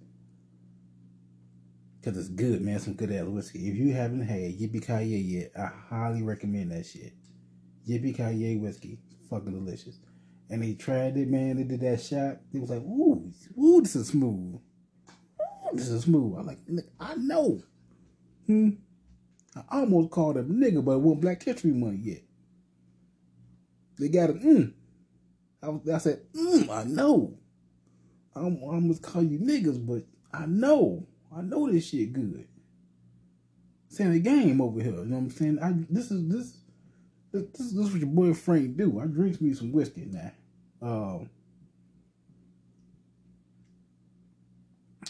Cause 2.03 2.17
it's 2.17 2.29
good, 2.29 2.63
man. 2.63 2.79
Some 2.79 2.95
good 2.95 3.13
ass 3.13 3.25
whiskey. 3.25 3.69
If 3.69 3.77
you 3.77 3.93
haven't 3.93 4.23
had 4.23 4.59
Yippee 4.59 4.87
Ki 4.87 5.05
yet, 5.05 5.53
I 5.59 5.67
highly 5.67 6.23
recommend 6.23 6.73
that 6.73 6.87
shit. 6.87 7.13
Yippee 7.87 8.17
Ki 8.17 8.57
whiskey, 8.57 8.99
fucking 9.29 9.53
delicious. 9.53 9.99
And 10.49 10.63
they 10.63 10.75
tried 10.75 11.17
it, 11.19 11.29
man. 11.29 11.57
They 11.57 11.65
did 11.65 11.81
that 11.83 12.01
shot. 12.01 12.39
They 12.53 12.59
was 12.59 12.71
like, 12.71 12.81
"Ooh, 12.81 13.31
ooh, 13.59 13.83
this 13.83 13.97
is 13.97 14.09
smooth. 14.09 14.61
Ooh, 14.61 15.75
this 15.77 15.89
is 15.89 16.05
smooth." 16.05 16.39
I'm 16.39 16.47
like, 16.47 16.59
I 16.99 17.15
know. 17.17 17.63
Hmm. 18.47 18.71
I 19.55 19.81
almost 19.81 20.11
called 20.11 20.39
him 20.39 20.61
nigga, 20.61 20.85
but 20.85 20.93
it 20.93 21.01
wasn't 21.01 21.21
Black 21.21 21.43
History 21.43 21.73
Month 21.73 22.01
yet. 22.01 22.23
They 23.99 24.09
got 24.09 24.31
it. 24.31 24.41
Mm. 24.41 24.73
I, 25.63 25.95
I 25.95 25.99
said, 25.99 26.23
mm, 26.33 26.69
I 26.71 26.85
know. 26.85 27.39
I'm, 28.35 28.59
I 28.63 28.67
almost 28.75 29.03
call 29.03 29.23
you 29.23 29.39
niggas, 29.39 29.85
but 29.87 30.05
I 30.33 30.47
know. 30.47 31.07
I 31.37 31.43
know 31.43 31.71
this 31.71 31.89
shit 31.89 32.13
good. 32.13 32.47
Saying 33.89 34.13
the 34.13 34.21
game 34.21 34.61
over 34.61 34.81
here. 34.81 34.93
You 34.93 35.05
know 35.05 35.17
what 35.17 35.23
I'm 35.23 35.31
saying? 35.31 35.59
I 35.63 35.73
this 35.89 36.11
is 36.11 36.29
this 36.29 36.57
this 37.33 37.43
this, 37.53 37.73
this 37.73 37.87
is 37.87 37.91
what 37.91 38.01
your 38.01 38.09
boy 38.09 38.35
Frank 38.35 38.77
do. 38.77 39.01
I 39.01 39.07
drinks 39.07 39.41
me 39.41 39.53
some 39.55 39.73
whiskey 39.73 40.09
now. 40.11 40.33
Um 40.83 41.31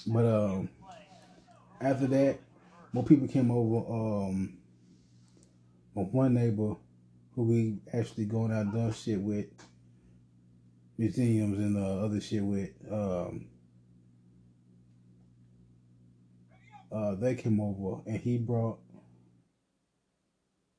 but 0.07 0.25
um 0.25 0.69
after 1.81 2.07
that, 2.09 2.39
more 2.93 3.05
people 3.05 3.29
came 3.29 3.51
over. 3.51 3.93
Um 3.93 4.57
one 5.95 6.35
neighbor 6.35 6.77
who 7.35 7.43
we 7.43 7.79
actually 7.93 8.25
going 8.25 8.53
out 8.53 8.63
and 8.63 8.73
doing 8.73 8.93
shit 8.93 9.21
with 9.21 9.47
museums 10.99 11.59
and 11.59 11.77
uh, 11.77 12.05
other 12.05 12.21
shit 12.21 12.43
with 12.43 12.71
um 12.91 13.47
uh, 16.93 17.15
they 17.15 17.35
came 17.35 17.61
over 17.61 18.03
and 18.07 18.19
he 18.19 18.39
brought 18.39 18.79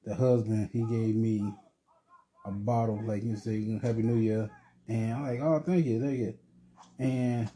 the 0.03 0.15
husband. 0.15 0.69
He 0.73 0.79
gave 0.79 1.15
me 1.15 1.53
a 2.45 2.51
bottle, 2.51 3.01
like 3.05 3.23
you 3.23 3.35
say, 3.35 3.79
Happy 3.81 4.01
New 4.01 4.17
Year, 4.17 4.49
and 4.87 5.13
I'm 5.13 5.23
like, 5.23 5.39
oh, 5.41 5.59
thank 5.65 5.85
you, 5.85 6.01
thank 6.01 6.17
you, 6.17 6.33
and 6.99 7.49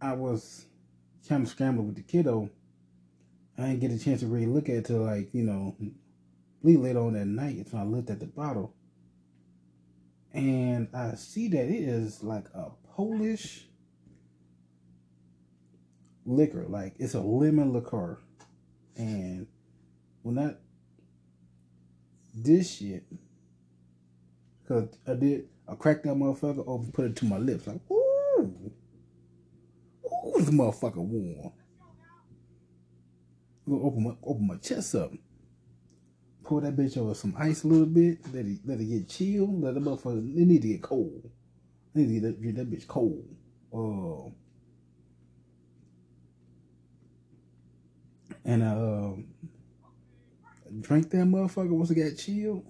I 0.00 0.12
was 0.12 0.66
kind 1.28 1.42
of 1.42 1.48
scrambling 1.48 1.86
with 1.86 1.96
the 1.96 2.02
kiddo. 2.02 2.50
I 3.56 3.68
didn't 3.68 3.80
get 3.80 3.92
a 3.92 3.98
chance 3.98 4.20
to 4.20 4.26
really 4.26 4.46
look 4.46 4.68
at 4.68 4.76
it 4.76 4.84
till 4.86 5.02
like 5.02 5.32
you 5.32 5.42
know, 5.42 5.76
really 6.62 6.78
late 6.78 6.96
on 6.96 7.14
that 7.14 7.26
night. 7.26 7.68
So 7.68 7.78
I 7.78 7.84
looked 7.84 8.10
at 8.10 8.20
the 8.20 8.26
bottle, 8.26 8.74
and 10.32 10.88
I 10.92 11.14
see 11.14 11.48
that 11.48 11.64
it 11.64 11.88
is 11.88 12.22
like 12.22 12.46
a 12.54 12.70
Polish 12.94 13.67
liquor. 16.28 16.66
Like 16.68 16.94
it's 16.98 17.14
a 17.14 17.20
lemon 17.20 17.72
liqueur. 17.72 18.18
And 18.96 19.46
when 20.22 20.36
that 20.36 20.60
this 22.34 22.76
shit, 22.76 23.04
cause 24.66 24.88
I 25.06 25.14
did, 25.14 25.48
I 25.66 25.74
cracked 25.74 26.04
that 26.04 26.14
motherfucker 26.14 26.64
open, 26.66 26.92
put 26.92 27.06
it 27.06 27.16
to 27.16 27.24
my 27.24 27.38
lips, 27.38 27.66
like 27.66 27.80
ooh, 27.90 28.70
ooh, 30.04 30.32
this 30.36 30.50
motherfucker 30.50 30.96
warm. 30.96 31.52
I'm 33.66 33.72
gonna 33.72 33.84
open 33.84 34.04
my 34.04 34.14
open 34.22 34.46
my 34.46 34.56
chest 34.56 34.94
up, 34.94 35.12
pour 36.44 36.60
that 36.60 36.76
bitch 36.76 36.96
over 36.96 37.14
some 37.14 37.34
ice 37.38 37.64
a 37.64 37.68
little 37.68 37.86
bit, 37.86 38.18
let 38.32 38.46
it 38.46 38.58
let 38.64 38.80
it 38.80 38.84
get 38.84 39.08
chill, 39.08 39.60
let 39.60 39.74
the 39.74 39.80
motherfucker 39.80 40.18
it 40.18 40.46
need 40.46 40.62
to 40.62 40.68
get 40.68 40.82
cold. 40.82 41.30
I 41.94 41.98
need 41.98 42.06
to 42.06 42.12
get 42.14 42.22
that, 42.22 42.42
get 42.42 42.56
that 42.56 42.70
bitch 42.70 42.86
cold. 42.86 43.24
Uh, 43.72 44.30
and 48.44 48.62
uh, 48.62 49.10
drank 50.80 51.10
that 51.10 51.18
motherfucker 51.18 51.70
once 51.70 51.90
it 51.90 51.94
got 51.96 52.16
chilled. 52.16 52.64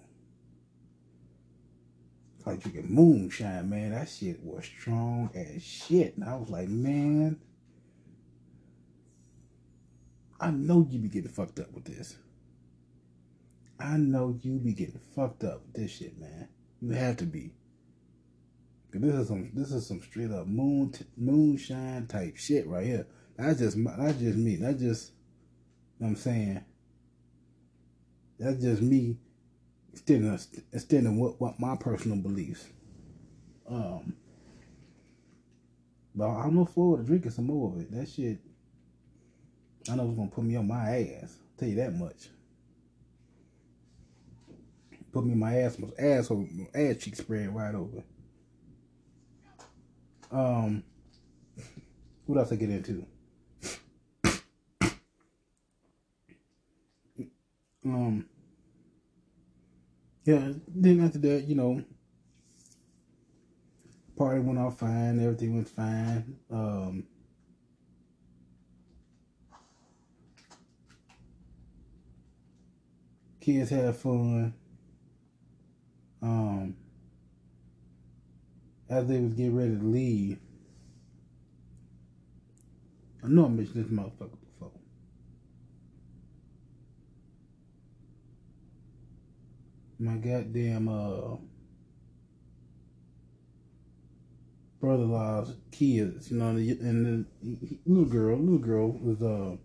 It's 2.37 2.46
like 2.46 2.61
drinking 2.61 2.94
moonshine, 2.94 3.68
man. 3.68 3.92
That 3.92 4.09
shit 4.09 4.42
was 4.42 4.64
strong 4.64 5.31
as 5.35 5.62
shit. 5.62 6.16
And 6.16 6.24
I 6.24 6.37
was 6.37 6.50
like, 6.50 6.68
man, 6.68 7.38
I 10.40 10.50
know 10.50 10.87
you 10.88 10.98
be 10.98 11.09
getting 11.09 11.31
fucked 11.31 11.59
up 11.59 11.72
with 11.72 11.85
this. 11.85 12.16
I 13.81 13.96
know 13.96 14.38
you 14.40 14.59
be 14.59 14.72
getting 14.72 15.00
fucked 15.14 15.44
up 15.44 15.62
with 15.66 15.74
this 15.74 15.92
shit, 15.92 16.18
man. 16.18 16.48
You 16.81 16.92
have 16.92 17.16
to 17.18 17.26
be. 17.26 17.52
Cause 18.90 19.02
this 19.02 19.14
is 19.14 19.28
some 19.28 19.50
this 19.52 19.72
is 19.72 19.87
some 19.87 20.00
straight 20.00 20.31
up 20.31 20.46
moon 20.46 20.94
moonshine 21.16 22.07
type 22.07 22.37
shit 22.37 22.66
right 22.66 22.87
here. 22.87 23.07
That's 23.37 23.59
just 23.59 23.76
that's 23.85 24.18
just 24.18 24.38
me. 24.38 24.57
That's 24.57 24.81
just 24.81 25.12
I'm 26.07 26.17
saying? 26.17 26.65
That's 28.39 28.63
just 28.63 28.83
me 28.83 29.17
extending, 29.93 30.39
extending 30.73 31.19
what, 31.19 31.41
what 31.41 31.59
my 31.59 31.77
personal 31.77 32.19
beliefs. 32.19 32.67
Um, 33.69 34.15
but 36.15 36.29
I'm 36.29 36.59
looking 36.59 36.75
forward 36.75 36.99
to 36.99 37.05
drinking 37.05 37.33
some 37.33 37.47
more 37.47 37.73
of 37.73 37.81
it. 37.81 37.91
That 37.91 38.09
shit, 38.09 38.39
I 39.91 39.97
know 39.97 40.07
it's 40.09 40.17
gonna 40.17 40.31
put 40.31 40.45
me 40.45 40.57
on 40.57 40.69
my 40.69 41.17
ass. 41.23 41.37
Tell 41.57 41.69
you 41.69 41.77
that 41.77 41.95
much. 41.95 42.29
Put 45.13 45.25
me 45.25 45.33
in 45.33 45.39
my 45.39 45.59
ass, 45.59 45.79
my 45.79 45.89
asshole, 45.99 46.47
my 46.53 46.81
ass 46.81 46.99
cheek 46.99 47.17
spread 47.17 47.55
right 47.55 47.75
over. 47.75 48.03
Um, 50.31 50.85
what 52.27 52.39
else 52.39 52.53
I 52.53 52.57
get 52.57 52.71
into? 52.71 53.07
Um, 57.94 58.27
yeah, 60.24 60.53
then 60.68 61.01
after 61.01 61.18
that, 61.20 61.44
you 61.44 61.55
know, 61.55 61.83
party 64.16 64.40
went 64.40 64.59
off 64.59 64.79
fine, 64.79 65.18
everything 65.20 65.55
went 65.55 65.68
fine. 65.68 66.37
Um, 66.51 67.05
kids 73.40 73.70
had 73.70 73.96
fun. 73.96 74.53
Um, 76.20 76.77
as 78.90 79.07
they 79.07 79.20
was 79.20 79.33
getting 79.33 79.57
ready 79.57 79.77
to 79.77 79.83
leave, 79.83 80.38
I 83.24 83.29
know 83.29 83.46
I 83.46 83.48
mentioned 83.48 83.85
this 83.85 83.92
motherfucker 83.92 84.48
my 89.99 90.15
goddamn 90.15 90.89
uh 90.89 91.37
brother-in-law's 94.81 95.57
kids, 95.73 96.31
you 96.31 96.39
know, 96.39 96.51
and 96.51 97.27
the 97.43 97.79
little 97.85 98.05
girl, 98.05 98.39
little 98.39 98.59
girl 98.59 98.93
was 98.93 99.21
uh 99.23 99.57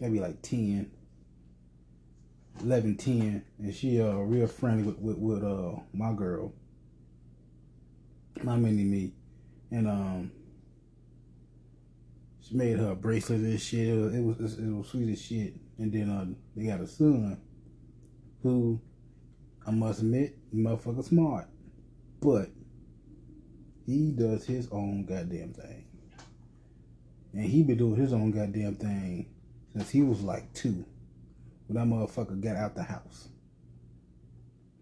gotta 0.00 0.12
be 0.12 0.20
like 0.20 0.40
10, 0.40 0.90
11, 2.62 2.96
10, 2.96 3.44
and 3.58 3.74
she 3.74 4.00
uh 4.00 4.14
real 4.16 4.46
friendly 4.46 4.84
with 4.84 4.98
with, 4.98 5.18
with 5.18 5.44
uh 5.44 5.72
my 5.92 6.12
girl, 6.14 6.54
my 8.42 8.56
mini 8.56 8.84
me, 8.84 9.12
and 9.70 9.86
um 9.86 10.32
she 12.40 12.54
made 12.56 12.78
her 12.78 12.92
a 12.92 12.96
bracelet 12.96 13.40
and 13.40 13.60
shit. 13.60 13.88
It 13.88 13.94
was, 13.98 14.14
it 14.14 14.42
was 14.42 14.58
it 14.58 14.70
was 14.70 14.88
sweet 14.88 15.12
as 15.12 15.20
shit, 15.20 15.54
and 15.78 15.92
then 15.92 16.08
uh 16.08 16.24
they 16.56 16.66
got 16.66 16.80
a 16.80 16.86
son 16.86 17.38
who 18.42 18.80
I 19.66 19.70
must 19.70 20.00
admit, 20.00 20.36
motherfucker 20.54 21.04
smart. 21.04 21.48
But 22.20 22.50
he 23.86 24.12
does 24.12 24.44
his 24.46 24.68
own 24.70 25.04
goddamn 25.04 25.52
thing. 25.52 25.86
And 27.32 27.44
he 27.44 27.62
been 27.62 27.78
doing 27.78 27.96
his 28.00 28.12
own 28.12 28.30
goddamn 28.30 28.76
thing 28.76 29.26
since 29.72 29.90
he 29.90 30.02
was 30.02 30.22
like 30.22 30.52
two. 30.54 30.84
When 31.66 31.76
that 31.76 31.94
motherfucker 31.94 32.40
got 32.40 32.56
out 32.56 32.74
the 32.74 32.82
house. 32.82 33.28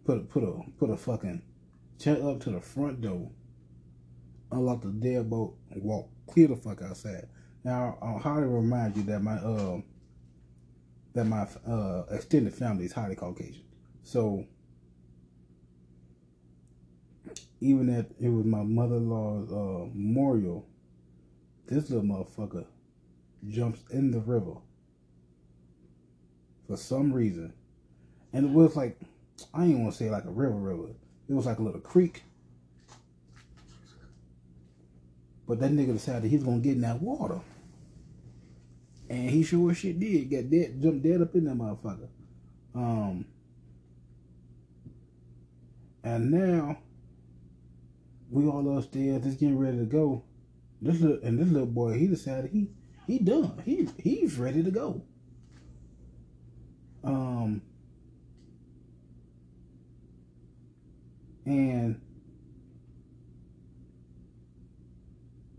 Put 0.05 0.19
a 0.19 0.21
put 0.21 0.43
a 0.43 0.63
put 0.79 0.91
a 0.91 0.97
fucking 0.97 1.43
check 1.99 2.21
up 2.23 2.41
to 2.41 2.51
the 2.51 2.61
front 2.61 3.01
door. 3.01 3.31
unlock 4.53 4.83
the 4.83 4.89
deadbolt, 4.89 5.55
and 5.71 5.83
walk 5.83 6.09
clear 6.27 6.49
the 6.49 6.57
fuck 6.57 6.83
outside. 6.83 7.29
Now, 7.65 7.99
I'll 8.03 8.19
highly 8.19 8.47
remind 8.47 8.97
you 8.97 9.03
that 9.05 9.23
my 9.23 9.37
uh, 9.37 9.81
that 11.15 11.25
my 11.25 11.47
uh, 11.67 12.05
extended 12.11 12.55
family 12.55 12.85
is 12.87 12.93
highly 12.93 13.15
Caucasian. 13.17 13.65
So 14.03 14.45
even 17.61 17.87
that 17.95 18.07
it 18.21 18.29
was 18.29 18.45
my 18.45 18.63
mother-in-law's 18.63 19.53
uh, 19.53 19.89
memorial, 19.95 20.67
this 21.67 21.91
little 21.91 22.05
motherfucker 22.05 22.67
jumps 23.49 23.81
in 23.91 24.11
the 24.11 24.21
river 24.21 24.55
for 26.67 26.77
some 26.77 27.13
reason, 27.13 27.53
and 28.33 28.47
it 28.47 28.53
was 28.53 28.77
like 28.77 28.99
I 29.53 29.65
ain't 29.65 29.79
want 29.79 29.93
to 29.93 29.99
say 29.99 30.11
like 30.11 30.25
a 30.25 30.31
river, 30.31 30.55
river. 30.55 30.89
It 31.29 31.35
was 31.35 31.47
like 31.47 31.59
a 31.59 31.63
little 31.63 31.81
creek. 31.81 32.23
But 35.47 35.61
that 35.61 35.73
nigga 35.73 35.93
decided 35.93 36.31
he's 36.31 36.45
gonna 36.45 36.59
get 36.59 36.77
in 36.77 36.83
that 36.83 37.03
water. 37.03 37.41
And 39.11 39.29
he 39.29 39.43
sure 39.43 39.71
as 39.71 39.79
shit 39.79 40.01
did. 40.01 40.31
Got 40.31 40.51
dead, 40.51 40.81
jumped 40.81 41.03
dead 41.03 41.21
up 41.21 41.35
in 41.35 41.45
that 41.45 41.57
motherfucker. 41.57 42.09
Um, 42.75 43.27
and 46.03 46.31
now 46.31 46.79
we 48.33 48.47
all 48.47 48.79
upstairs, 48.79 49.23
just 49.23 49.39
getting 49.39 49.59
ready 49.59 49.77
to 49.77 49.85
go. 49.85 50.25
This 50.81 51.01
little 51.01 51.19
and 51.23 51.39
this 51.39 51.49
little 51.49 51.67
boy, 51.67 51.99
he 51.99 52.07
decided 52.07 52.51
he 52.51 52.71
he 53.07 53.19
done. 53.19 53.61
He 53.65 53.89
he's 54.03 54.39
ready 54.39 54.63
to 54.63 54.71
go. 54.71 55.03
Um, 57.05 57.61
and 61.45 62.01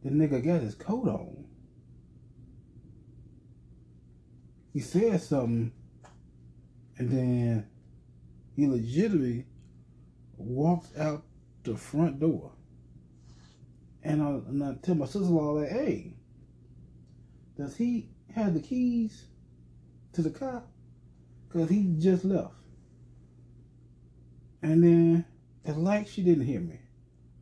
the 0.04 0.10
nigga 0.10 0.44
got 0.44 0.62
his 0.62 0.74
coat 0.74 1.08
on. 1.08 1.46
He 4.74 4.80
said 4.80 5.22
something, 5.22 5.72
and 6.98 7.10
then 7.12 7.68
he 8.56 8.66
legitimately 8.66 9.46
walked 10.38 10.98
out 10.98 11.24
the 11.64 11.76
front 11.76 12.20
door. 12.20 12.52
And 14.04 14.22
I, 14.22 14.28
and 14.28 14.64
I 14.64 14.76
tell 14.82 14.96
my 14.96 15.06
sister-in-law 15.06 15.62
that, 15.62 15.72
hey, 15.72 16.14
does 17.58 17.78
he 17.78 18.10
have 18.36 18.54
the 18.54 18.60
keys 18.60 19.26
to 20.14 20.22
the 20.22 20.30
car? 20.30 20.64
Because 21.48 21.70
he 21.70 21.96
just 21.98 22.26
left. 22.26 22.54
And 24.62 24.84
then 24.84 25.26
it's 25.64 25.78
like 25.78 26.08
she 26.08 26.22
didn't 26.22 26.46
hear 26.46 26.60
me. 26.60 26.80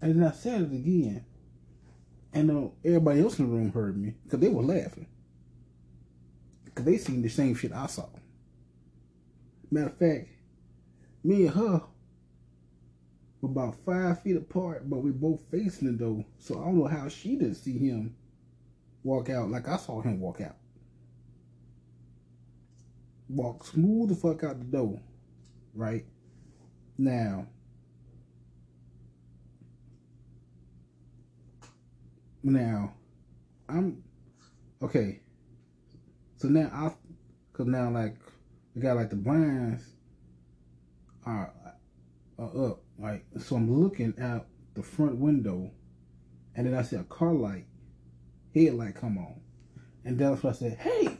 And 0.01 0.21
then 0.21 0.27
I 0.27 0.33
said 0.33 0.61
it 0.61 0.71
again. 0.71 1.25
And 2.33 2.51
uh, 2.51 2.69
everybody 2.85 3.21
else 3.21 3.39
in 3.39 3.49
the 3.49 3.55
room 3.55 3.71
heard 3.71 3.97
me 3.99 4.15
because 4.23 4.39
they 4.39 4.47
were 4.47 4.63
laughing. 4.63 5.07
Because 6.65 6.85
they 6.85 6.97
seen 6.97 7.21
the 7.21 7.29
same 7.29 7.55
shit 7.55 7.73
I 7.73 7.87
saw. 7.87 8.07
Matter 9.69 9.87
of 9.87 9.97
fact, 9.97 10.29
me 11.23 11.45
and 11.45 11.55
her 11.55 11.81
were 13.41 13.49
about 13.49 13.75
five 13.85 14.21
feet 14.21 14.37
apart, 14.37 14.89
but 14.89 14.99
we 14.99 15.11
both 15.11 15.41
facing 15.51 15.87
the 15.87 15.93
door. 15.93 16.25
So 16.39 16.59
I 16.59 16.65
don't 16.65 16.77
know 16.77 16.87
how 16.87 17.07
she 17.09 17.35
didn't 17.35 17.55
see 17.55 17.77
him 17.77 18.15
walk 19.03 19.29
out 19.29 19.49
like 19.49 19.67
I 19.67 19.77
saw 19.77 20.01
him 20.01 20.19
walk 20.19 20.41
out. 20.41 20.55
Walk 23.29 23.65
smooth 23.65 24.09
the 24.09 24.15
fuck 24.15 24.43
out 24.43 24.59
the 24.59 24.65
door. 24.65 24.99
Right? 25.73 26.05
Now, 26.97 27.47
now, 32.43 32.93
I'm 33.69 34.03
okay. 34.81 35.21
So 36.37 36.47
now 36.47 36.69
I, 36.73 36.91
cause 37.53 37.67
now 37.67 37.89
like 37.89 38.17
we 38.75 38.81
got 38.81 38.97
like 38.97 39.09
the 39.09 39.15
blinds 39.15 39.83
are, 41.25 41.53
are 42.41 42.71
up, 42.71 42.81
right? 42.97 43.23
So 43.39 43.55
I'm 43.55 43.81
looking 43.81 44.13
out 44.19 44.47
the 44.73 44.83
front 44.83 45.17
window, 45.17 45.71
and 46.55 46.65
then 46.65 46.73
I 46.73 46.81
see 46.81 46.95
a 46.95 47.03
car 47.03 47.33
light, 47.33 47.65
headlight 48.55 48.95
come 48.95 49.17
on, 49.17 49.39
and 50.03 50.17
that's 50.17 50.43
when 50.43 50.53
I 50.53 50.55
said, 50.55 50.73
"Hey, 50.73 51.17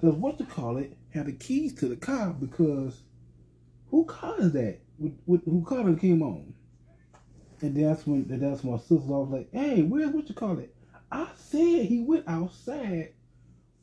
does 0.00 0.14
what 0.14 0.38
to 0.38 0.44
call 0.44 0.78
it 0.78 0.96
have 1.10 1.26
the 1.26 1.32
keys 1.32 1.74
to 1.74 1.88
the 1.88 1.96
car? 1.96 2.30
Because 2.32 3.02
who 3.90 4.04
car 4.04 4.40
is 4.40 4.52
that? 4.52 4.80
who 5.26 5.64
car 5.66 5.84
that 5.84 6.00
came 6.00 6.22
on?" 6.22 6.54
And 7.60 7.76
that's 7.76 8.06
when 8.06 8.26
that's 8.28 8.62
when 8.62 8.72
my 8.72 8.78
sister 8.78 8.96
was 8.96 9.30
like, 9.30 9.48
"Hey, 9.52 9.82
where's 9.82 10.10
what 10.10 10.28
you 10.28 10.34
call 10.34 10.58
it?" 10.58 10.74
I 11.10 11.28
said 11.36 11.86
he 11.86 12.02
went 12.02 12.24
outside 12.28 13.12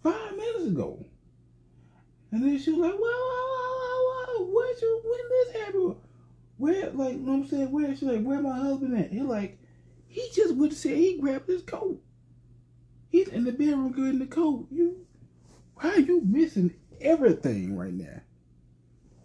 five 0.03 0.35
minutes 0.37 0.65
ago. 0.67 1.03
And 2.31 2.43
then 2.43 2.59
she 2.59 2.71
was 2.71 2.79
like, 2.79 2.99
whoa, 2.99 3.44
what 4.55 4.81
you, 4.81 5.01
when 5.03 5.29
this 5.29 5.61
happened? 5.61 5.95
Where, 6.57 6.89
like, 6.91 7.13
you 7.13 7.19
know 7.19 7.33
what 7.33 7.37
I'm 7.43 7.47
saying? 7.47 7.71
Where, 7.71 7.95
she's 7.95 8.03
like, 8.03 8.23
where 8.23 8.41
my 8.41 8.57
husband 8.57 8.97
at? 8.97 9.11
He 9.11 9.19
like, 9.19 9.59
he 10.07 10.29
just 10.33 10.55
went 10.55 10.71
to 10.71 10.77
say 10.77 10.95
he 10.95 11.17
grabbed 11.19 11.49
his 11.49 11.63
coat. 11.63 12.01
He's 13.09 13.27
in 13.27 13.43
the 13.43 13.51
bedroom 13.51 13.91
getting 13.91 14.19
the 14.19 14.27
coat. 14.27 14.67
You, 14.71 15.05
why 15.75 15.91
are 15.91 15.99
you 15.99 16.21
missing 16.21 16.73
everything 17.01 17.75
right 17.75 17.93
now? 17.93 18.21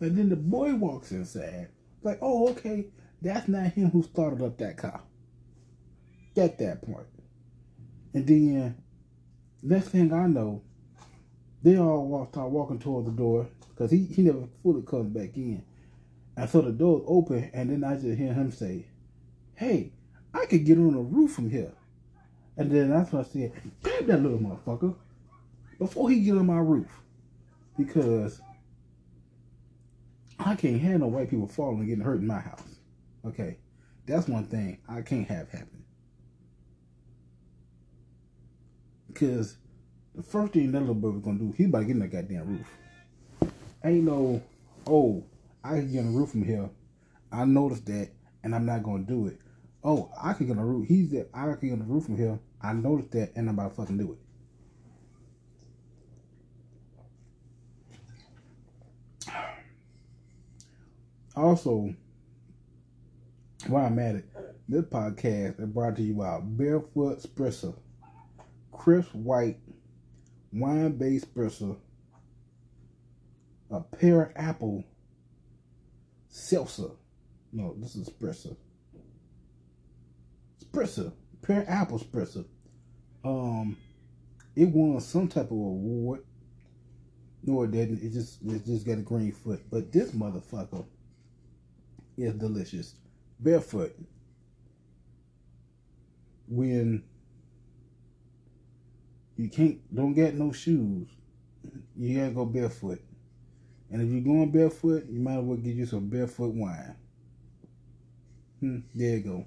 And 0.01 0.19
then 0.19 0.29
the 0.29 0.37
boy 0.37 0.75
walks 0.75 1.13
inside. 1.13 1.69
Like, 2.03 2.19
oh, 2.23 2.49
okay, 2.51 2.87
that's 3.23 3.47
not 3.47 3.73
him 3.73 3.91
who 3.91 4.03
started 4.03 4.43
up 4.43 4.59
that 4.59 4.79
car. 4.79 5.03
At 6.37 6.59
that 6.59 6.83
point. 6.83 7.07
And 8.15 8.27
then, 8.27 8.83
next 9.63 9.89
thing 9.89 10.13
I 10.13 10.27
know, 10.27 10.63
they 11.63 11.79
all 11.79 12.27
start 12.33 12.51
walking 12.51 12.79
toward 12.79 13.07
the 13.07 13.13
door 13.13 13.47
because 13.81 13.93
he, 13.93 14.05
he 14.05 14.21
never 14.21 14.47
fully 14.63 14.83
comes 14.83 15.09
back 15.09 15.35
in. 15.37 15.65
And 16.37 16.51
so 16.51 16.61
the 16.61 16.71
door 16.71 17.03
open, 17.07 17.51
and 17.55 17.71
then 17.71 17.83
I 17.83 17.95
just 17.95 18.19
hear 18.19 18.35
him 18.35 18.53
say, 18.53 18.85
Hey, 19.55 19.95
I 20.35 20.45
could 20.45 20.67
get 20.67 20.77
on 20.77 20.93
the 20.93 21.01
roof 21.01 21.33
from 21.33 21.49
here. 21.49 21.73
And 22.59 22.71
then 22.71 22.91
that's 22.91 23.11
when 23.11 23.25
I 23.25 23.27
said, 23.27 23.53
Grab 23.83 24.05
that 24.05 24.23
little 24.23 24.39
motherfucker 24.39 24.95
before 25.79 26.11
he 26.11 26.21
get 26.21 26.37
on 26.37 26.45
my 26.45 26.59
roof. 26.59 26.91
Because 27.79 28.43
I 30.39 30.57
can't 30.57 30.79
handle 30.79 31.11
white 31.11 31.31
people 31.31 31.49
falling 31.49 31.79
and 31.79 31.89
getting 31.89 32.05
hurt 32.05 32.21
in 32.21 32.27
my 32.27 32.41
house. 32.41 32.81
Okay. 33.27 33.57
That's 34.05 34.29
one 34.29 34.45
thing 34.45 34.77
I 34.91 35.01
can't 35.01 35.27
have 35.29 35.51
happen. 35.51 35.85
Because 39.07 39.57
the 40.15 40.23
first 40.23 40.53
thing 40.53 40.71
that 40.73 40.81
little 40.81 40.95
boy 40.95 41.13
was 41.13 41.23
gonna 41.23 41.39
do, 41.39 41.55
he's 41.57 41.69
about 41.69 41.79
to 41.79 41.85
get 41.87 41.93
in 41.93 42.01
that 42.01 42.13
goddamn 42.13 42.47
roof. 42.47 42.67
Ain't 43.83 44.05
no, 44.05 44.43
oh, 44.87 45.25
I 45.65 45.77
can 45.77 45.93
get 45.93 46.05
the 46.05 46.11
roof 46.11 46.31
from 46.31 46.45
here. 46.45 46.69
I 47.33 47.45
noticed 47.45 47.87
that, 47.87 48.11
and 48.43 48.55
I'm 48.55 48.67
not 48.67 48.83
gonna 48.83 49.05
do 49.05 49.27
it. 49.27 49.39
Oh, 49.83 50.11
I 50.21 50.35
can 50.35 50.47
get 50.47 50.57
the 50.57 50.63
roof. 50.63 50.87
He's 50.87 51.11
that 51.11 51.31
I 51.33 51.53
can 51.55 51.71
get 51.71 51.79
the 51.79 51.85
roof 51.85 52.05
from 52.05 52.17
here. 52.17 52.39
I 52.61 52.75
noticed 52.75 53.13
that, 53.13 53.33
and 53.37 53.49
I'm 53.49 53.59
about 53.59 53.71
to 53.71 53.77
fucking 53.77 53.97
do 53.99 54.13
it. 54.13 54.19
Also, 61.37 61.95
while 63.69 63.87
I'm 63.87 63.99
at 63.99 64.17
it, 64.17 64.25
this 64.69 64.85
podcast 64.85 65.61
is 65.61 65.69
brought 65.69 65.97
to 65.97 66.03
you 66.03 66.15
by 66.15 66.41
Barefoot 66.43 67.23
Spritzer, 67.23 67.75
crisp 68.73 69.15
white 69.15 69.59
wine 70.53 70.97
based 70.99 71.33
espresso, 71.33 71.77
a 73.71 73.81
pear 73.81 74.33
apple 74.37 74.85
seltzer. 76.29 76.91
No, 77.53 77.75
this 77.79 77.97
is 77.97 78.09
espresso. 78.09 78.57
Espresso, 80.63 81.13
pear 81.43 81.65
apple 81.69 81.99
espresso. 81.99 82.45
Um, 83.25 83.77
it 84.57 84.69
won 84.69 85.01
some 85.01 85.29
type 85.29 85.47
of 85.47 85.53
award. 85.53 86.25
No, 87.43 87.63
it 87.63 87.71
didn't. 87.71 88.03
It 88.03 88.13
just 88.13 88.43
it 88.43 88.65
just 88.65 88.87
got 88.87 88.99
a 88.99 89.03
green 89.03 89.33
foot. 89.33 89.63
But 89.71 89.93
this 89.93 90.11
motherfucker 90.13 90.85
is 92.17 92.35
delicious. 92.35 92.95
Barefoot. 93.39 93.97
When 96.47 97.03
you 99.37 99.49
can't 99.49 99.95
don't 99.95 100.13
get 100.13 100.35
no 100.35 100.53
shoes. 100.53 101.09
You 101.97 102.19
gotta 102.19 102.33
go 102.33 102.45
barefoot. 102.45 103.03
And 103.91 104.03
if 104.03 104.09
you're 104.09 104.21
going 104.21 104.51
barefoot, 104.51 105.07
you 105.09 105.21
might 105.21 105.39
as 105.39 105.45
well 105.45 105.57
get 105.57 105.75
you 105.75 105.87
some 105.87 106.09
barefoot 106.09 106.55
wine. 106.55 106.95
Hmm, 108.61 108.79
there 108.95 109.17
you 109.17 109.21
go. 109.21 109.47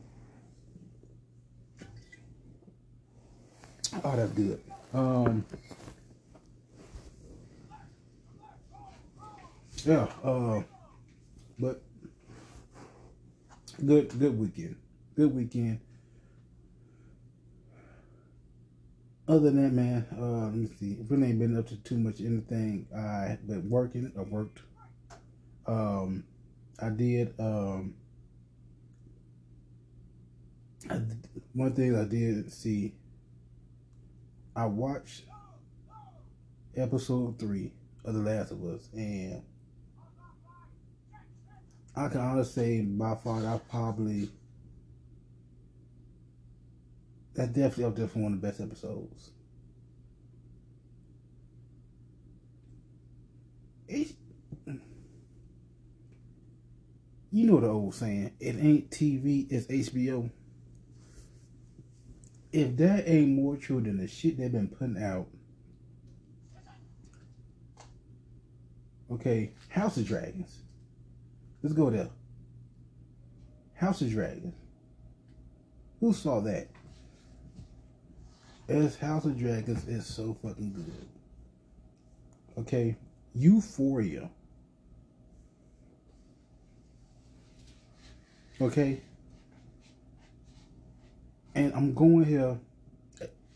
Oh, 4.03 4.15
that's 4.15 4.31
good. 4.31 4.61
Um, 4.93 5.45
yeah. 9.85 10.07
Uh, 10.23 10.63
but 11.59 11.81
good, 13.85 14.19
good 14.19 14.37
weekend. 14.37 14.75
Good 15.15 15.33
weekend. 15.33 15.79
Other 19.25 19.51
than 19.51 19.63
that, 19.63 19.71
man, 19.71 20.05
uh, 20.19 20.45
let 20.47 20.53
me 20.53 20.67
see. 20.79 20.97
Really 21.07 21.29
ain't 21.29 21.39
been 21.39 21.57
up 21.57 21.67
to 21.67 21.77
too 21.77 21.97
much 21.97 22.19
anything. 22.19 22.87
I 22.93 23.37
been 23.47 23.69
working. 23.69 24.11
I 24.17 24.21
worked. 24.21 24.59
Um, 25.65 26.25
I 26.79 26.89
did. 26.89 27.33
Um, 27.39 27.95
I, 30.89 30.99
one 31.53 31.73
thing 31.73 31.95
I 31.95 32.03
did 32.03 32.51
see. 32.51 32.95
I 34.55 34.65
watched 34.65 35.23
episode 36.75 37.39
three 37.39 37.71
of 38.03 38.13
The 38.13 38.19
Last 38.19 38.51
of 38.51 38.63
Us, 38.65 38.89
and 38.93 39.41
I 41.95 42.09
can 42.09 42.19
honestly 42.19 42.79
say 42.79 42.81
by 42.81 43.15
far 43.15 43.45
I 43.45 43.57
probably 43.69 44.29
that's 47.33 47.51
definitely 47.51 47.85
up 47.85 47.95
there 47.95 48.07
for 48.07 48.19
one 48.19 48.33
of 48.33 48.41
the 48.41 48.47
best 48.47 48.61
episodes. 48.61 49.31
It's, 53.87 54.13
you 57.31 57.47
know 57.47 57.59
the 57.59 57.67
old 57.67 57.95
saying, 57.95 58.33
it 58.39 58.55
ain't 58.59 58.91
TV, 58.91 59.47
it's 59.51 59.67
HBO. 59.67 60.29
If 62.51 62.77
that 62.77 63.09
ain't 63.09 63.29
more 63.29 63.57
true 63.57 63.81
than 63.81 63.97
the 63.97 64.07
shit 64.07 64.37
they've 64.37 64.51
been 64.51 64.67
putting 64.67 65.01
out, 65.01 65.27
okay, 69.11 69.53
House 69.69 69.97
of 69.97 70.05
Dragons. 70.05 70.59
Let's 71.63 71.75
go 71.75 71.89
there. 71.89 72.09
House 73.73 74.01
of 74.01 74.11
Dragons. 74.11 74.53
Who 75.99 76.13
saw 76.13 76.41
that? 76.41 76.67
As 78.69 78.95
House 78.95 79.25
of 79.25 79.37
Dragons 79.37 79.87
is 79.87 80.05
so 80.05 80.37
fucking 80.41 80.73
good. 80.73 81.07
Okay, 82.59 82.95
Euphoria. 83.35 84.29
Okay. 88.61 89.01
And 91.55 91.73
I'm 91.73 91.93
going 91.93 92.25
here, 92.25 92.57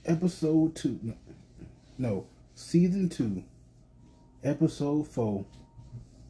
episode 0.06 0.76
two. 0.76 1.00
No, 1.02 1.16
no 1.98 2.28
season 2.56 3.08
two, 3.08 3.44
episode 4.44 5.08
four 5.08 5.46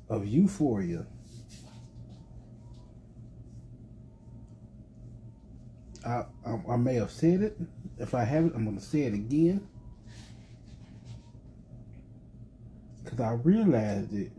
of 0.10 0.28
Euphoria. 0.28 1.08
I, 6.08 6.26
I, 6.46 6.74
I 6.74 6.78
may 6.78 6.96
have 6.96 7.12
said 7.12 7.42
it. 7.42 7.58
If 7.98 8.14
I 8.16 8.24
haven't, 8.24 8.56
I'm 8.56 8.64
going 8.64 8.78
to 8.78 8.84
say 8.84 9.02
it 9.02 9.14
again. 9.14 9.68
Because 13.04 13.20
I 13.20 13.34
realized 13.34 14.14
it 14.14 14.32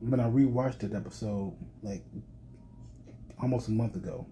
when 0.00 0.20
I 0.20 0.28
rewatched 0.28 0.78
that 0.80 0.94
episode, 0.94 1.56
like 1.82 2.04
almost 3.40 3.68
a 3.68 3.72
month 3.72 3.96
ago. 3.96 4.26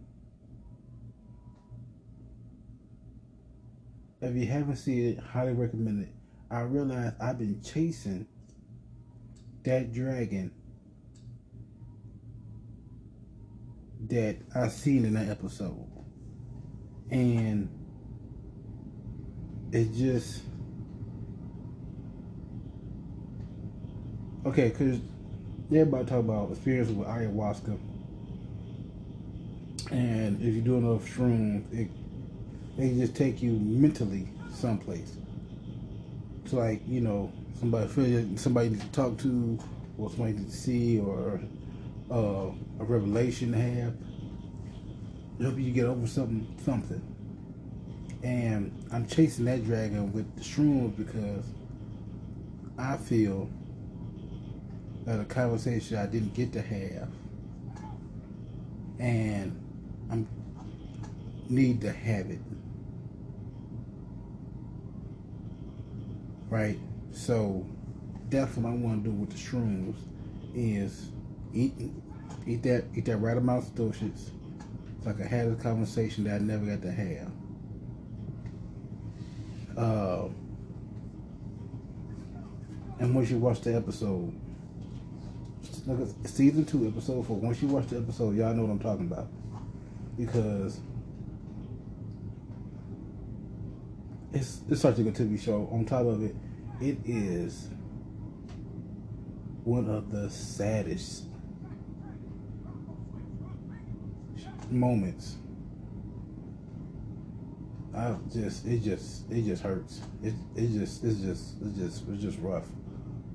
If 4.20 4.34
you 4.34 4.46
haven't 4.46 4.76
seen 4.76 5.06
it, 5.06 5.18
highly 5.18 5.52
recommend 5.52 6.04
it. 6.04 6.12
I 6.50 6.60
realized 6.60 7.16
I've 7.20 7.38
been 7.38 7.60
chasing 7.62 8.26
that 9.64 9.92
dragon 9.92 10.52
that 14.08 14.36
I 14.54 14.68
seen 14.68 15.04
in 15.04 15.14
that 15.14 15.28
episode. 15.28 15.86
And 17.10 17.68
it 19.72 19.92
just 19.94 20.42
okay, 24.44 24.70
cause 24.70 25.00
everybody 25.70 26.04
talk 26.04 26.20
about 26.20 26.50
experience 26.50 26.90
with 26.90 27.06
ayahuasca, 27.08 27.78
and 29.90 30.40
if 30.40 30.54
you 30.54 30.60
do 30.62 30.76
enough 30.76 31.06
shrooms, 31.08 31.64
it 31.72 31.88
they 32.76 32.90
just 32.94 33.14
take 33.16 33.42
you 33.42 33.52
mentally 33.52 34.28
someplace. 34.52 35.16
It's 36.44 36.52
like 36.52 36.82
you 36.86 37.00
know 37.00 37.32
somebody 37.58 37.88
feel 37.88 38.36
somebody 38.36 38.76
to 38.76 38.86
talk 38.88 39.18
to, 39.18 39.58
or 39.98 40.10
somebody 40.10 40.34
to 40.34 40.50
see, 40.50 41.00
or 41.00 41.40
uh, 42.10 42.50
a 42.80 42.84
revelation 42.84 43.52
to 43.52 43.58
have. 43.58 43.94
Help 45.40 45.58
you 45.58 45.70
get 45.72 45.86
over 45.86 46.06
something, 46.06 46.56
something. 46.64 47.02
And 48.22 48.72
I'm 48.92 49.06
chasing 49.06 49.44
that 49.44 49.64
dragon 49.64 50.12
with 50.12 50.34
the 50.36 50.42
shrooms 50.42 50.96
because 50.96 51.44
I 52.78 52.96
feel 52.96 53.50
that 55.04 55.20
a 55.20 55.24
conversation 55.24 55.98
I 55.98 56.06
didn't 56.06 56.34
get 56.34 56.52
to 56.54 56.62
have, 56.62 57.08
and 58.98 59.60
I'm 60.10 60.26
need 61.48 61.80
to 61.82 61.92
have 61.92 62.30
it. 62.30 62.40
Right? 66.48 66.78
So 67.12 67.66
that's 68.30 68.56
what 68.56 68.70
I 68.70 68.74
want 68.74 69.04
to 69.04 69.10
do 69.10 69.16
with 69.16 69.30
the 69.30 69.36
shrooms 69.36 69.96
is 70.54 71.10
eat 71.56 71.90
eat 72.46 72.62
that 72.62 72.84
eat 72.94 73.04
that 73.06 73.16
right 73.16 73.36
amount 73.36 73.64
of 73.64 73.74
dosage 73.74 74.12
so 75.06 75.14
I 75.18 75.26
have 75.28 75.52
a 75.52 75.54
conversation 75.54 76.24
that 76.24 76.34
I 76.34 76.38
never 76.38 76.66
got 76.66 76.82
to 76.82 76.90
have. 76.90 77.30
Uh, 79.78 80.28
and 82.98 83.14
once 83.14 83.30
you 83.30 83.38
watch 83.38 83.60
the 83.60 83.76
episode, 83.76 84.34
look 85.86 86.00
at 86.00 86.28
season 86.28 86.64
two, 86.64 86.88
episode 86.88 87.24
four. 87.24 87.36
Once 87.36 87.62
you 87.62 87.68
watch 87.68 87.86
the 87.86 87.98
episode, 87.98 88.34
y'all 88.34 88.52
know 88.52 88.64
what 88.64 88.72
I'm 88.72 88.78
talking 88.80 89.06
about 89.06 89.28
because 90.18 90.80
it's 94.32 94.60
it's 94.68 94.80
such 94.80 94.98
a 94.98 95.04
good 95.04 95.14
TV 95.14 95.40
show. 95.40 95.68
On 95.70 95.84
top 95.84 96.06
of 96.06 96.20
it, 96.24 96.34
it 96.80 96.98
is 97.04 97.68
one 99.62 99.88
of 99.88 100.10
the 100.10 100.28
saddest 100.30 101.26
moments. 104.70 105.36
I 107.94 108.14
just 108.32 108.66
it 108.66 108.82
just 108.82 109.30
it 109.30 109.42
just 109.44 109.62
hurts. 109.62 110.00
It 110.22 110.34
it 110.54 110.72
just 110.72 111.02
it's 111.02 111.20
just 111.20 111.54
it's 111.62 111.78
just 111.78 112.08
it's 112.08 112.22
just 112.22 112.38
rough. 112.40 112.66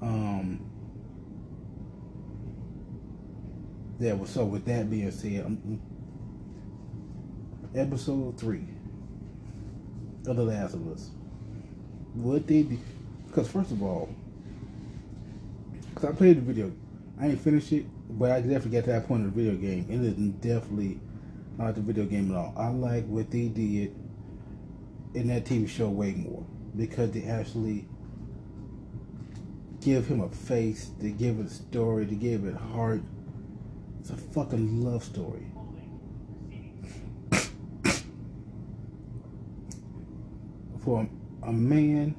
Um 0.02 0.72
yeah, 4.02 4.14
well, 4.14 4.26
so 4.26 4.46
with 4.46 4.66
that 4.66 4.90
being 4.90 5.12
said, 5.12 5.46
um, 5.46 5.80
episode 7.76 8.36
three 8.40 8.66
of 10.26 10.36
The 10.36 10.44
Last 10.44 10.74
of 10.74 10.92
Us. 10.92 11.12
What 12.16 12.48
they 12.48 12.64
did, 12.64 12.80
because 13.28 13.48
first 13.48 13.70
of 13.70 13.84
all, 13.84 14.10
because 15.94 16.10
I 16.10 16.14
played 16.14 16.38
the 16.38 16.42
video, 16.42 16.72
I 17.20 17.28
ain't 17.28 17.42
finished 17.42 17.72
it, 17.74 17.86
but 18.10 18.32
I 18.32 18.42
definitely 18.42 18.72
got 18.72 18.86
to 18.86 18.92
that 18.92 19.08
point 19.08 19.24
of 19.24 19.36
the 19.36 19.40
video 19.40 19.56
game. 19.56 19.86
It 19.88 20.02
is 20.02 20.16
definitely 20.42 21.00
not 21.62 21.68
like 21.68 21.76
the 21.76 21.82
video 21.82 22.06
game 22.06 22.32
at 22.32 22.38
all. 22.38 22.54
I 22.58 22.70
like 22.70 23.06
what 23.06 23.30
they 23.30 23.48
did 23.48 23.96
in 25.14 25.28
that 25.28 25.46
TV 25.46 25.70
show 25.70 25.90
way 25.90 26.14
more 26.14 26.44
because 26.76 27.12
they 27.12 27.26
actually 27.26 27.86
give 29.82 30.08
him 30.08 30.22
a 30.22 30.30
face, 30.30 30.90
they 31.00 31.12
give 31.12 31.40
it 31.40 31.46
a 31.46 31.50
story, 31.50 32.06
they 32.06 32.16
give 32.16 32.46
it 32.46 32.56
heart. 32.56 33.02
It's 34.00 34.10
a 34.10 34.16
fucking 34.16 34.84
love 34.84 35.04
story. 35.04 35.46
For 40.84 41.08
a 41.44 41.52
man 41.52 42.16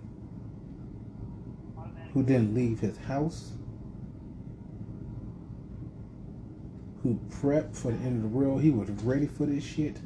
who 2.14 2.22
didn't 2.22 2.54
leave 2.54 2.78
his 2.78 2.96
house 2.98 3.54
who 7.02 7.18
prepped 7.30 7.74
for 7.74 7.90
the 7.90 7.98
end 7.98 8.24
of 8.24 8.30
the 8.30 8.36
world. 8.36 8.62
He 8.62 8.70
was 8.70 8.88
ready 9.02 9.26
for 9.26 9.46
this 9.46 9.64
shit. 9.64 9.96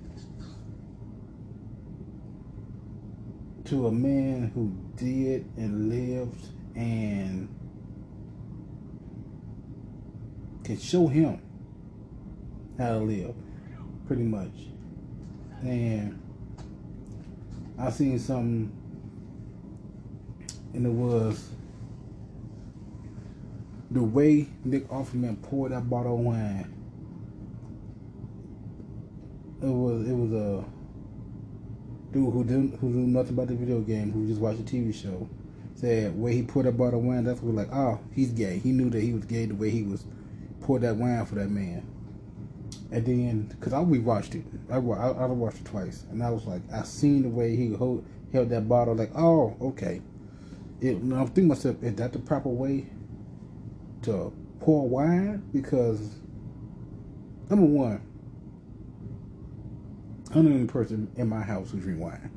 To 3.66 3.88
a 3.88 3.92
man 3.92 4.50
who 4.54 4.72
did 4.96 5.44
and 5.56 5.90
lived 5.90 6.46
and 6.74 7.48
can 10.64 10.78
show 10.78 11.06
him 11.06 11.40
how 12.78 12.98
to 12.98 13.04
live, 13.04 13.34
pretty 14.06 14.22
much. 14.22 14.52
And 15.62 16.22
I 17.78 17.90
seen 17.90 18.18
something, 18.18 18.72
and 20.72 20.86
it 20.86 20.90
was 20.90 21.50
the 23.90 24.02
way 24.02 24.48
Nick 24.64 24.88
Offerman 24.88 25.42
poured 25.42 25.72
that 25.72 25.88
bottle 25.88 26.14
of 26.14 26.20
wine 26.20 26.75
it 29.62 29.66
was 29.66 30.08
it 30.08 30.12
was 30.12 30.32
a 30.32 30.64
dude 32.12 32.32
who 32.32 32.44
didn't 32.44 32.78
who 32.78 32.88
knew 32.88 33.06
nothing 33.06 33.32
about 33.32 33.48
the 33.48 33.54
video 33.54 33.80
game 33.80 34.12
who 34.12 34.26
just 34.26 34.40
watched 34.40 34.60
a 34.60 34.62
TV 34.62 34.94
show 34.94 35.28
said 35.74 36.18
where 36.18 36.32
he 36.32 36.42
poured 36.42 36.66
that 36.66 36.76
bottle 36.76 36.98
of 36.98 37.04
wine. 37.04 37.24
That's 37.24 37.40
what 37.40 37.54
like 37.54 37.72
oh 37.72 38.00
he's 38.12 38.32
gay. 38.32 38.58
He 38.58 38.72
knew 38.72 38.90
that 38.90 39.02
he 39.02 39.12
was 39.12 39.24
gay 39.24 39.46
the 39.46 39.54
way 39.54 39.70
he 39.70 39.82
was 39.82 40.04
poured 40.60 40.82
that 40.82 40.96
wine 40.96 41.24
for 41.26 41.36
that 41.36 41.50
man. 41.50 41.86
And 42.90 43.04
then, 43.04 43.56
cause 43.60 43.72
I 43.72 43.78
rewatched 43.78 44.34
it, 44.36 44.44
I 44.70 44.76
I, 44.76 44.78
I 44.78 45.26
watched 45.26 45.58
it 45.58 45.64
twice, 45.64 46.04
and 46.10 46.22
I 46.22 46.30
was 46.30 46.44
like, 46.44 46.62
I 46.72 46.82
seen 46.82 47.22
the 47.22 47.28
way 47.28 47.56
he 47.56 47.74
hold, 47.74 48.06
held 48.32 48.48
that 48.50 48.68
bottle, 48.68 48.94
like, 48.94 49.10
oh, 49.16 49.56
okay. 49.60 50.02
It, 50.80 50.96
I'm 50.96 51.26
thinking 51.26 51.48
myself, 51.48 51.82
is 51.82 51.94
that 51.96 52.12
the 52.12 52.20
proper 52.20 52.48
way 52.48 52.86
to 54.02 54.32
pour 54.60 54.88
wine? 54.88 55.42
Because 55.52 56.16
number 57.50 57.66
one, 57.66 58.02
I'm 60.34 60.44
the 60.44 60.50
only 60.50 60.66
person 60.66 61.10
in 61.16 61.28
my 61.28 61.40
house 61.40 61.70
who 61.70 61.80
drink 61.80 62.00
wine. 62.00 62.30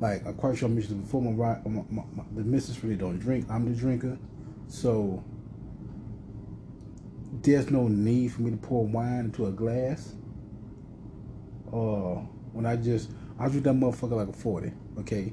Like 0.00 0.24
quite 0.36 0.58
sure 0.58 0.68
I 0.68 0.72
mentioned 0.72 1.02
before, 1.02 1.22
my, 1.22 1.30
my, 1.32 1.82
my, 1.90 2.02
my 2.14 2.24
the 2.34 2.42
missus 2.42 2.82
really 2.82 2.96
don't 2.96 3.18
drink. 3.18 3.46
I'm 3.48 3.64
the 3.72 3.78
drinker, 3.78 4.18
so 4.68 5.24
there's 7.42 7.70
no 7.70 7.88
need 7.88 8.32
for 8.32 8.42
me 8.42 8.50
to 8.50 8.56
pour 8.56 8.84
wine 8.84 9.26
into 9.26 9.46
a 9.46 9.52
glass. 9.52 10.14
Or 11.70 12.18
uh, 12.18 12.20
when 12.52 12.66
I 12.66 12.76
just 12.76 13.10
I 13.38 13.48
drink 13.48 13.64
that 13.64 13.74
motherfucker 13.74 14.12
like 14.12 14.28
a 14.28 14.32
forty. 14.32 14.72
Okay, 14.98 15.32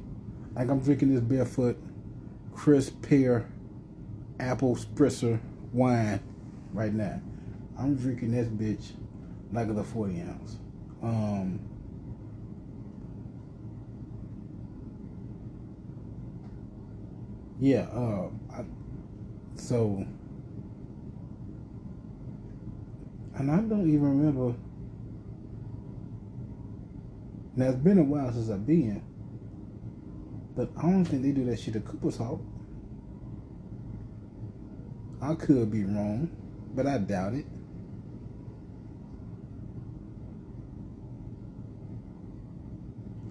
like 0.55 0.69
I'm 0.69 0.79
drinking 0.79 1.13
this 1.13 1.21
barefoot, 1.21 1.77
crisp 2.53 3.01
pear, 3.01 3.49
apple 4.39 4.75
spritzer 4.75 5.39
wine 5.71 6.21
right 6.73 6.93
now. 6.93 7.21
I'm 7.77 7.95
drinking 7.95 8.31
this 8.31 8.47
bitch 8.47 8.91
like 9.51 9.67
a 9.67 9.83
forty 9.83 10.21
ounce. 10.21 10.57
Um, 11.03 11.59
yeah. 17.59 17.87
Uh, 17.91 18.29
I, 18.51 18.63
so 19.55 20.05
and 23.35 23.51
I 23.51 23.57
don't 23.57 23.89
even 23.89 24.19
remember. 24.19 24.55
Now 27.55 27.69
it's 27.69 27.77
been 27.77 27.99
a 27.99 28.03
while 28.03 28.31
since 28.31 28.49
I've 28.49 28.65
been, 28.65 29.03
but 30.55 30.71
I 30.77 30.83
don't 30.83 31.05
think 31.05 31.23
they 31.23 31.31
do 31.31 31.45
that 31.45 31.59
shit 31.59 31.75
at 31.75 31.85
Cooper's 31.85 32.17
Hawk. 32.17 32.41
I 35.21 35.35
could 35.35 35.71
be 35.71 35.83
wrong, 35.83 36.29
but 36.75 36.87
I 36.87 36.97
doubt 36.97 37.33
it. 37.33 37.45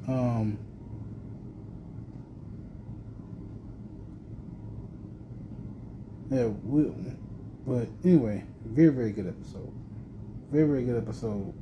Um, 0.08 0.58
yeah, 6.30 6.46
we, 6.46 6.92
but 7.66 7.88
anyway, 8.04 8.44
very 8.64 8.88
very 8.88 9.12
good 9.12 9.28
episode. 9.28 9.72
Very, 10.52 10.66
very 10.66 10.84
good 10.84 10.98
episode. 10.98 11.54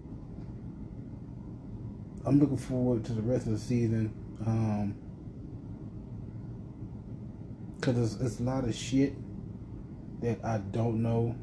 I'm 2.27 2.41
looking 2.41 2.57
forward 2.57 3.05
to 3.05 3.13
the 3.13 3.23
rest 3.23 3.47
of 3.47 3.53
the 3.53 3.59
season. 3.59 4.13
Um, 4.45 4.97
Cause 7.81 8.15
it's, 8.15 8.21
it's 8.21 8.41
a 8.41 8.43
lot 8.43 8.65
of 8.65 8.75
shit 8.75 9.15
that 10.23 10.45
I 10.45 10.59
don't 10.59 11.05
know. 11.05 11.37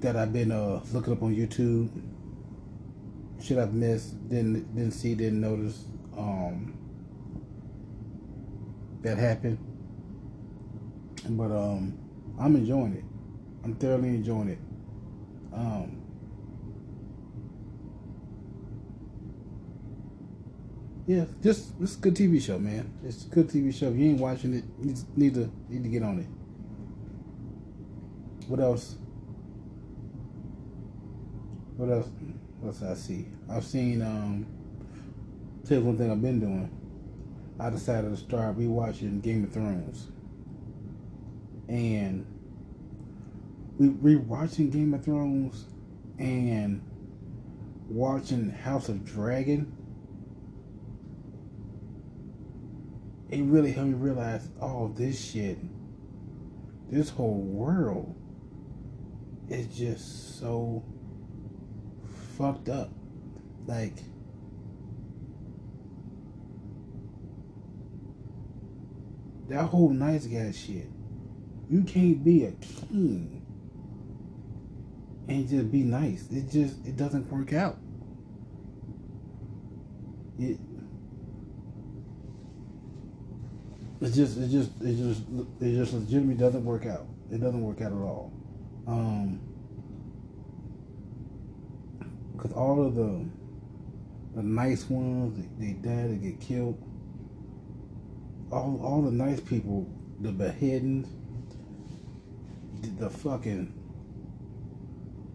That 0.00 0.16
I've 0.16 0.32
been 0.32 0.52
uh, 0.52 0.80
looking 0.92 1.12
up 1.12 1.22
on 1.22 1.34
YouTube. 1.34 1.88
Shit 3.42 3.58
I've 3.58 3.74
missed, 3.74 4.28
didn't 4.28 4.74
didn't 4.74 4.92
see, 4.92 5.14
didn't 5.14 5.40
notice. 5.40 5.84
Um, 6.16 6.76
that 9.02 9.18
happened. 9.18 9.58
But 11.28 11.50
um, 11.50 11.98
I'm 12.40 12.56
enjoying 12.56 12.94
it. 12.94 13.04
I'm 13.64 13.74
thoroughly 13.76 14.08
enjoying 14.10 14.48
it. 14.48 14.58
Um, 15.52 16.02
yeah, 21.06 21.24
just 21.42 21.72
it's 21.80 21.96
a 21.96 21.98
good 21.98 22.14
TV 22.14 22.40
show, 22.40 22.58
man. 22.58 22.92
It's 23.04 23.24
a 23.24 23.28
good 23.28 23.48
TV 23.48 23.74
show. 23.74 23.88
If 23.88 23.96
you 23.96 24.10
ain't 24.10 24.20
watching 24.20 24.54
it, 24.54 24.64
you 24.82 24.94
need 25.16 25.34
to 25.34 25.50
need 25.68 25.82
to 25.82 25.88
get 25.88 26.02
on 26.02 26.18
it. 26.20 26.26
What 28.48 28.60
else? 28.60 28.96
What 31.76 31.90
else? 31.90 32.08
What 32.60 32.68
else 32.68 32.82
I 32.82 32.94
see? 32.94 33.26
I've 33.50 33.64
seen. 33.64 34.02
Um, 34.02 34.46
you 35.68 35.80
one 35.80 35.98
thing 35.98 36.10
I've 36.10 36.22
been 36.22 36.40
doing. 36.40 36.70
I 37.58 37.70
decided 37.70 38.10
to 38.10 38.16
start 38.16 38.58
rewatching 38.58 39.22
Game 39.22 39.44
of 39.44 39.52
Thrones 39.52 40.08
and 41.68 42.26
we 43.78 43.88
rewatching 43.88 44.70
Game 44.70 44.94
of 44.94 45.04
Thrones 45.04 45.66
and 46.18 46.82
watching 47.88 48.50
House 48.50 48.88
of 48.88 49.04
Dragon, 49.04 49.72
it 53.30 53.42
really 53.42 53.72
helped 53.72 53.90
me 53.90 53.94
realize 53.96 54.48
all 54.60 54.90
oh, 54.92 54.94
this 54.96 55.32
shit, 55.32 55.58
this 56.90 57.10
whole 57.10 57.40
world 57.40 58.14
is 59.48 59.66
just 59.66 60.38
so 60.38 60.84
fucked 62.36 62.68
up. 62.68 62.90
Like, 63.66 63.96
that 69.48 69.64
whole 69.64 69.90
nice 69.90 70.26
guy 70.26 70.52
shit 70.52 70.88
you 71.68 71.82
can't 71.82 72.22
be 72.22 72.44
a 72.44 72.52
king 72.52 73.42
and 75.28 75.48
just 75.48 75.72
be 75.72 75.82
nice. 75.82 76.28
It 76.30 76.50
just 76.50 76.86
it 76.86 76.96
doesn't 76.96 77.30
work 77.30 77.52
out. 77.52 77.78
It 80.38 80.58
it's 84.00 84.14
just 84.14 84.38
it 84.38 84.48
just 84.48 84.70
it 84.80 84.96
just 84.96 85.22
it 85.60 85.74
just 85.74 85.92
legitimately 85.92 86.36
doesn't 86.36 86.64
work 86.64 86.86
out. 86.86 87.06
It 87.32 87.40
doesn't 87.40 87.62
work 87.62 87.80
out 87.80 87.92
at 87.92 87.98
all. 87.98 88.32
Um 88.86 89.40
because 92.46 92.56
all 92.56 92.86
of 92.86 92.94
the 92.94 93.24
the 94.34 94.42
nice 94.42 94.88
ones 94.90 95.48
they, 95.58 95.66
they 95.66 95.72
die, 95.72 96.08
they 96.08 96.16
get 96.16 96.40
killed. 96.40 96.78
All 98.52 98.80
all 98.82 99.02
the 99.02 99.10
nice 99.10 99.40
people, 99.40 99.88
the 100.20 100.30
beheadings, 100.30 101.08
the 102.98 103.10
fucking 103.10 103.72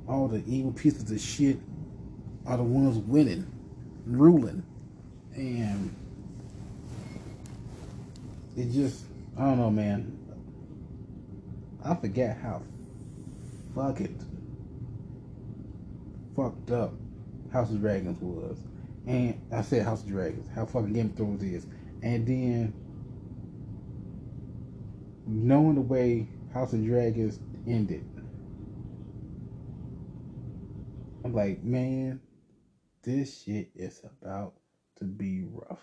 all 0.08 0.28
the 0.28 0.44
evil 0.48 0.72
pieces 0.72 1.10
of 1.12 1.20
shit 1.20 1.58
are 2.46 2.58
the 2.58 2.64
ones 2.64 2.98
winning, 2.98 3.46
ruling, 4.06 4.64
and 5.36 5.94
it 8.56 8.72
just 8.72 9.04
I 9.38 9.42
don't 9.42 9.58
know, 9.58 9.72
man. 9.72 10.18
I 11.84 11.96
forget 11.96 12.38
how 12.38 12.62
fucking 13.74 14.28
fucked 16.36 16.72
up 16.72 16.94
House 17.52 17.70
of 17.72 17.82
Dragons 17.82 18.22
was, 18.22 18.60
and 19.06 19.40
I 19.52 19.62
said 19.62 19.84
House 19.86 20.04
of 20.04 20.10
Dragons, 20.10 20.48
how 20.54 20.66
fucking 20.66 20.94
Game 20.94 21.08
of 21.08 21.16
Thrones 21.16 21.44
is, 21.44 21.66
and 22.02 22.26
then 22.26 22.74
knowing 25.28 25.76
the 25.76 25.82
way 25.82 26.28
House 26.54 26.74
of 26.74 26.86
Dragons 26.86 27.40
ended. 27.68 28.06
I'm 31.24 31.34
like, 31.34 31.64
man, 31.64 32.20
this 33.04 33.44
shit 33.44 33.70
is 33.76 34.02
about 34.04 34.54
to 34.98 35.06
be 35.06 35.44
rough. 35.44 35.82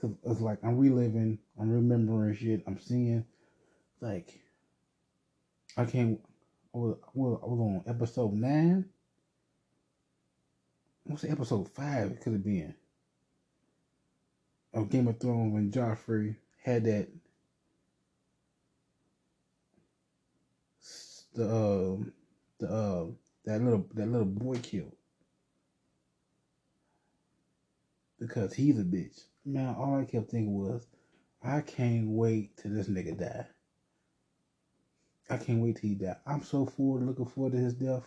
Cause 0.00 0.10
it's 0.24 0.40
like 0.40 0.58
I'm 0.64 0.78
reliving, 0.78 1.38
I'm 1.60 1.70
remembering 1.70 2.34
shit, 2.34 2.62
I'm 2.66 2.78
seeing, 2.78 3.24
like, 4.00 4.40
I 5.76 5.84
can't. 5.84 6.20
I 6.74 6.78
was, 6.78 6.96
I 7.04 7.10
was 7.14 7.60
on 7.60 7.82
episode 7.86 8.32
nine. 8.32 8.86
What's 11.04 11.22
the 11.22 11.30
episode 11.30 11.68
five? 11.70 12.12
It 12.12 12.20
could 12.20 12.34
have 12.34 12.44
been 12.44 12.74
of 14.72 14.88
Game 14.88 15.08
of 15.08 15.18
Thrones 15.18 15.52
when 15.52 15.70
Joffrey 15.70 16.36
had 16.64 16.84
that 16.84 17.08
the 21.34 21.44
uh, 21.44 21.96
the 22.58 22.68
uh, 22.68 23.04
that 23.44 23.62
little 23.62 23.86
that 23.94 24.06
little 24.06 24.26
boy 24.26 24.56
killed 24.56 24.92
because 28.18 28.54
he's 28.54 28.78
a 28.78 28.84
bitch. 28.84 29.24
Man, 29.44 29.74
all 29.74 29.98
I 30.00 30.04
kept 30.04 30.30
thinking 30.30 30.54
was, 30.54 30.86
I 31.42 31.60
can't 31.60 32.08
wait 32.08 32.56
till 32.56 32.72
this 32.72 32.88
nigga 32.88 33.18
die. 33.18 33.46
I 35.28 35.36
can't 35.38 35.60
wait 35.60 35.76
till 35.76 35.90
he 35.90 35.96
die. 35.96 36.16
I'm 36.24 36.42
so 36.42 36.66
forward 36.66 37.04
looking 37.04 37.26
forward 37.26 37.54
to 37.54 37.58
his 37.58 37.74
death. 37.74 38.04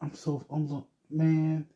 I'm 0.00 0.14
so 0.14 0.44
I'm 0.50 0.84
man. 1.10 1.66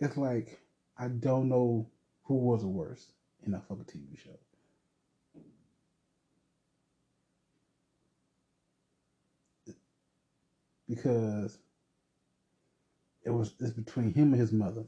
It's 0.00 0.16
like 0.16 0.58
I 0.98 1.08
don't 1.08 1.48
know 1.48 1.88
who 2.24 2.34
was 2.34 2.62
the 2.62 2.68
worst 2.68 3.12
in 3.44 3.52
that 3.52 3.66
fucking 3.68 3.84
TV 3.84 4.18
show. 4.18 4.30
Because 10.88 11.58
it 13.24 13.30
was 13.30 13.54
it's 13.58 13.70
between 13.72 14.12
him 14.12 14.32
and 14.32 14.40
his 14.40 14.52
mother. 14.52 14.84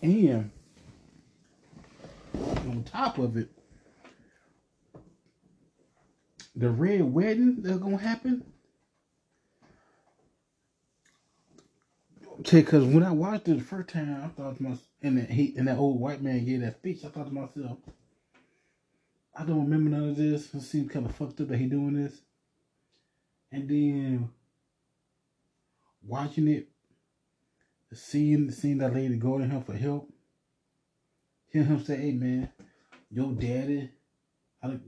And 0.00 0.50
on 2.34 2.84
top 2.84 3.18
of 3.18 3.36
it, 3.36 3.50
the 6.54 6.70
red 6.70 7.02
wedding 7.02 7.62
that's 7.62 7.78
gonna 7.78 7.98
happen. 7.98 8.44
Because 12.50 12.84
when 12.84 13.02
I 13.02 13.10
watched 13.10 13.48
it 13.48 13.58
the 13.58 13.64
first 13.64 13.88
time, 13.88 14.22
I 14.24 14.28
thought 14.28 14.56
to 14.56 14.62
myself, 14.62 14.86
and 15.02 15.18
that 15.18 15.30
he 15.30 15.54
and 15.56 15.66
that 15.66 15.78
old 15.78 16.00
white 16.00 16.22
man 16.22 16.44
gave 16.44 16.60
that 16.60 16.78
speech, 16.78 17.04
I 17.04 17.08
thought 17.08 17.26
to 17.26 17.32
myself, 17.32 17.78
I 19.34 19.44
don't 19.44 19.64
remember 19.64 19.90
none 19.90 20.10
of 20.10 20.16
this. 20.16 20.54
It 20.54 20.62
seems 20.62 20.90
kind 20.90 21.06
of 21.06 21.14
fucked 21.14 21.40
up 21.40 21.48
that 21.48 21.58
he 21.58 21.66
doing 21.66 21.94
this. 21.94 22.20
And 23.50 23.68
then 23.68 24.30
watching 26.02 26.48
it, 26.48 26.68
seeing 27.92 28.50
seeing 28.50 28.78
that 28.78 28.94
lady 28.94 29.16
go 29.16 29.38
to 29.38 29.44
him 29.44 29.62
for 29.62 29.74
help, 29.74 30.12
hearing 31.48 31.68
him 31.68 31.84
say, 31.84 31.96
"Hey 31.96 32.12
man, 32.12 32.50
your 33.10 33.32
daddy, 33.32 33.90
I 34.62 34.78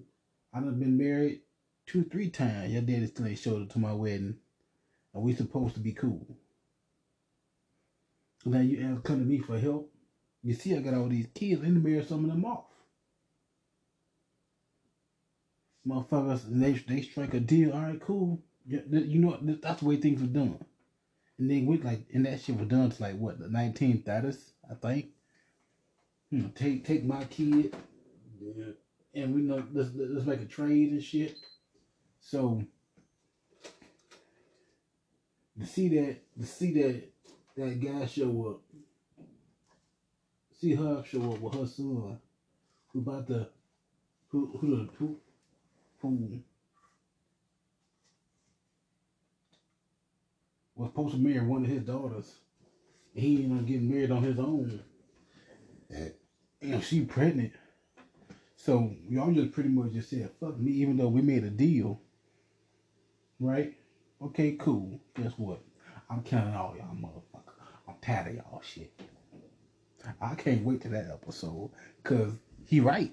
I 0.52 0.60
done 0.60 0.78
been 0.78 0.96
married 0.96 1.40
two, 1.90 2.04
three 2.04 2.30
times. 2.30 2.72
Your 2.72 2.82
daddy 2.82 3.06
still 3.06 3.26
ain't 3.26 3.38
showed 3.38 3.62
up 3.62 3.70
to 3.70 3.78
my 3.78 3.92
wedding, 3.92 4.36
and 5.12 5.22
we 5.22 5.34
supposed 5.34 5.74
to 5.74 5.80
be 5.80 5.92
cool. 5.92 6.24
Now 8.44 8.60
you 8.60 8.86
ask 8.86 9.02
come 9.02 9.18
to 9.18 9.24
me 9.24 9.38
for 9.38 9.58
help. 9.58 9.92
You 10.42 10.54
see, 10.54 10.74
I 10.74 10.80
got 10.80 10.94
all 10.94 11.08
these 11.08 11.26
kids. 11.34 11.62
in 11.62 11.74
the 11.74 11.80
marry 11.80 12.04
some 12.04 12.24
of 12.24 12.30
them 12.30 12.44
off. 12.44 12.64
Motherfuckers, 15.86 16.42
they 16.48 16.72
they 16.72 17.02
strike 17.02 17.34
a 17.34 17.40
deal. 17.40 17.72
All 17.72 17.82
right, 17.82 18.00
cool. 18.00 18.40
You 18.66 19.20
know 19.20 19.38
that's 19.62 19.80
the 19.80 19.88
way 19.88 19.96
things 19.96 20.20
were 20.20 20.28
done. 20.28 20.64
And 21.38 21.50
then 21.50 21.66
with 21.66 21.84
like, 21.84 22.06
and 22.14 22.24
that 22.26 22.40
shit 22.40 22.56
was 22.56 22.68
done 22.68 22.90
to 22.90 23.02
like 23.02 23.16
what 23.16 23.38
the 23.38 23.46
1930s, 23.46 24.52
I 24.70 24.74
think. 24.74 25.06
Know, 26.30 26.50
take 26.54 26.84
take 26.84 27.04
my 27.04 27.24
kid, 27.24 27.74
yeah. 28.40 28.66
and 29.14 29.34
we 29.34 29.40
know 29.40 29.64
let's 29.72 29.90
let's 29.96 30.26
make 30.26 30.40
a 30.40 30.44
trade 30.44 30.92
and 30.92 31.02
shit. 31.02 31.36
So 32.20 32.62
to 35.58 35.66
see 35.66 35.88
that 35.88 36.16
to 36.38 36.46
see 36.46 36.72
that 36.74 37.02
that 37.56 37.80
guy 37.80 38.06
show 38.06 38.50
up, 38.50 39.26
see 40.60 40.74
her 40.74 41.04
show 41.04 41.32
up 41.32 41.40
with 41.40 41.54
her 41.54 41.66
son, 41.66 42.18
who 42.92 42.98
about 43.00 43.26
to 43.28 43.48
who 44.28 44.58
who 44.60 44.88
who 44.98 45.16
who 46.00 46.40
was 50.80 50.88
supposed 50.88 51.14
to 51.14 51.20
marry 51.20 51.44
one 51.44 51.64
of 51.64 51.70
his 51.70 51.82
daughters. 51.82 52.36
He 53.14 53.42
ended 53.42 53.58
up 53.58 53.66
getting 53.66 53.90
married 53.90 54.10
on 54.10 54.22
his 54.22 54.38
own. 54.38 54.82
And 56.62 56.82
she 56.82 57.04
pregnant. 57.04 57.52
So 58.56 58.94
y'all 59.08 59.32
just 59.32 59.52
pretty 59.52 59.70
much 59.70 59.92
just 59.92 60.10
said, 60.10 60.30
fuck 60.38 60.58
me, 60.58 60.72
even 60.72 60.96
though 60.96 61.08
we 61.08 61.22
made 61.22 61.44
a 61.44 61.50
deal. 61.50 62.00
Right? 63.40 63.74
Okay, 64.22 64.56
cool. 64.58 65.00
Guess 65.14 65.32
what? 65.38 65.60
I'm 66.10 66.22
counting 66.22 66.54
all 66.54 66.74
y'all 66.76 66.94
motherfuckers. 66.94 67.54
I'm 67.88 67.94
tired 68.02 68.28
of 68.28 68.34
y'all 68.36 68.62
shit. 68.62 68.92
I 70.20 70.34
can't 70.34 70.64
wait 70.64 70.82
to 70.82 70.88
that 70.90 71.10
episode. 71.10 71.70
Cause 72.04 72.32
he 72.66 72.80
right. 72.80 73.12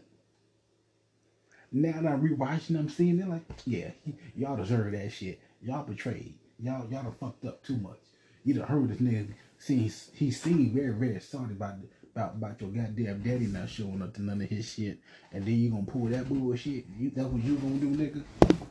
Now 1.71 2.01
that 2.01 2.11
I'm 2.11 2.21
rewatching 2.27 2.69
them, 2.69 2.89
seeing 2.89 3.19
it 3.19 3.27
like, 3.27 3.43
yeah, 3.65 3.91
y'all 4.35 4.57
deserve 4.57 4.93
that 4.93 5.11
shit. 5.11 5.39
Y'all 5.61 5.83
betrayed. 5.83 6.35
Y'all 6.59 6.89
y'all 6.89 7.03
done 7.03 7.15
fucked 7.19 7.45
up 7.45 7.63
too 7.63 7.77
much. 7.77 7.99
You 8.43 8.55
done 8.55 8.67
heard 8.67 8.89
this 8.89 8.99
nigga 8.99 9.33
see 9.57 9.91
he 10.13 10.31
seemed 10.31 10.73
very, 10.73 10.93
very 10.93 11.19
sorry 11.19 11.51
about 11.51 11.75
about 12.15 12.35
about 12.35 12.61
your 12.61 12.69
goddamn 12.71 13.21
daddy 13.21 13.47
not 13.47 13.69
showing 13.69 14.01
up 14.01 14.13
to 14.15 14.21
none 14.21 14.41
of 14.41 14.49
his 14.49 14.71
shit. 14.73 14.99
And 15.31 15.45
then 15.45 15.55
you 15.55 15.69
gonna 15.69 15.83
pull 15.83 16.05
that 16.07 16.27
bullshit. 16.29 16.85
You 16.97 17.11
that's 17.13 17.27
what 17.27 17.43
you 17.43 17.55
gonna 17.57 17.75
do, 17.75 17.89
nigga? 17.89 18.23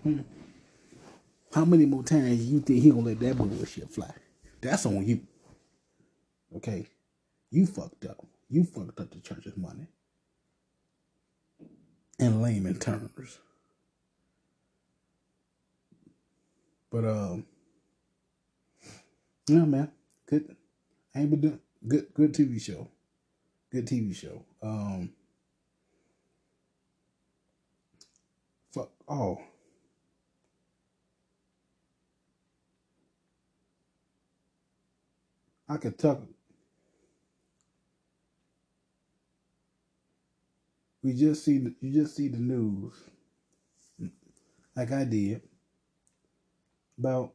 Hmm. 0.02 0.20
How 1.53 1.64
many 1.64 1.86
more 1.86 2.03
times 2.03 2.44
you 2.44 2.61
think 2.61 2.82
he 2.82 2.90
gonna 2.90 3.03
let 3.03 3.20
that 3.20 3.36
bullshit 3.36 3.90
fly? 3.90 4.11
That's 4.61 4.86
on 4.86 5.07
you. 5.07 5.20
Okay? 6.57 6.86
You 7.51 7.66
fucked 7.66 8.05
up. 8.07 8.24
You 8.49 8.64
fucked 8.64 9.01
up 9.01 9.11
the 9.11 9.20
church's 9.20 9.57
money. 9.57 9.86
In 12.18 12.42
layman 12.42 12.78
terms. 12.78 13.38
But 16.90 17.05
um 17.05 17.47
yeah, 19.49 19.64
man. 19.64 19.92
Good. 20.26 20.57
Ain't 21.14 21.30
been 21.30 21.40
doing 21.40 21.61
good. 21.86 22.07
Good 22.14 22.34
TV 22.34 22.61
show. 22.61 22.88
Good 23.70 23.86
TV 23.86 24.14
show. 24.14 24.42
Um. 24.62 25.11
Fuck. 28.72 28.90
Oh. 29.09 29.40
I 35.68 35.76
could 35.78 35.98
talk. 35.98 36.22
We 41.02 41.12
just 41.12 41.44
see 41.44 41.58
the, 41.58 41.74
you 41.80 41.92
just 41.92 42.16
see 42.16 42.28
the 42.28 42.38
news, 42.38 42.92
like 44.76 44.92
I 44.92 45.04
did, 45.04 45.42
about 46.98 47.32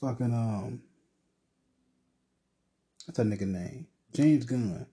fucking 0.00 0.32
um 0.32 0.82
that's 3.06 3.20
a 3.20 3.22
nigga 3.22 3.46
name. 3.46 3.86
James 4.12 4.44
Gunn. 4.44 4.86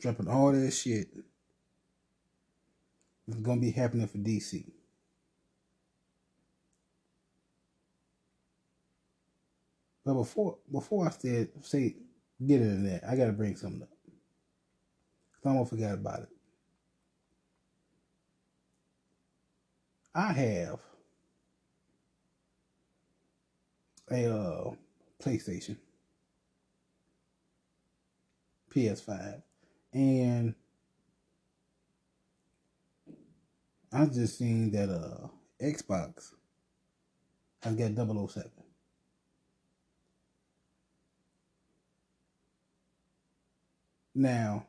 Dropping 0.00 0.28
all 0.28 0.52
that 0.52 0.70
shit. 0.70 1.08
It's 3.26 3.36
gonna 3.38 3.60
be 3.60 3.72
happening 3.72 4.06
for 4.06 4.18
DC. 4.18 4.64
But 10.04 10.14
before 10.14 10.58
before 10.72 11.06
I 11.06 11.10
said 11.10 11.48
say 11.62 11.96
get 12.46 12.60
into 12.62 12.88
that, 12.90 13.04
I 13.08 13.16
gotta 13.16 13.32
bring 13.32 13.56
something 13.56 13.82
up. 13.82 13.88
I 15.44 15.50
almost 15.50 15.70
forgot 15.70 15.94
about 15.94 16.20
it. 16.22 16.28
I 20.14 20.32
have 20.32 20.80
a 24.10 24.26
uh, 24.26 24.70
PlayStation, 25.22 25.76
PS5, 28.74 29.42
and 29.94 30.54
I 33.92 34.06
just 34.06 34.38
seen 34.38 34.70
that 34.72 34.90
uh 34.90 35.28
Xbox 35.62 36.32
has 37.62 37.74
got 37.74 37.92
007. 38.30 38.50
Now, 44.18 44.66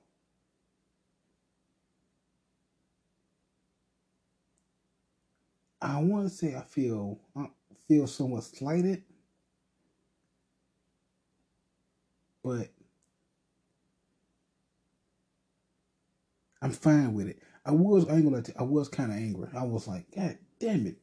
I 5.81 5.99
want 6.01 6.29
to 6.29 6.33
say 6.35 6.55
I 6.55 6.61
feel 6.61 7.19
I 7.35 7.47
feel 7.87 8.07
somewhat 8.07 8.43
slighted 8.43 9.03
but 12.43 12.69
I'm 16.61 16.71
fine 16.71 17.13
with 17.13 17.27
it. 17.29 17.39
I 17.65 17.71
was 17.71 18.07
I 18.09 18.15
ain't 18.15 18.25
gonna 18.25 18.43
I 18.59 18.63
was 18.63 18.89
kind 18.89 19.11
of 19.11 19.17
angry. 19.17 19.49
I 19.55 19.63
was 19.63 19.87
like, 19.87 20.05
God 20.15 20.37
damn 20.59 20.87
it! 20.87 20.97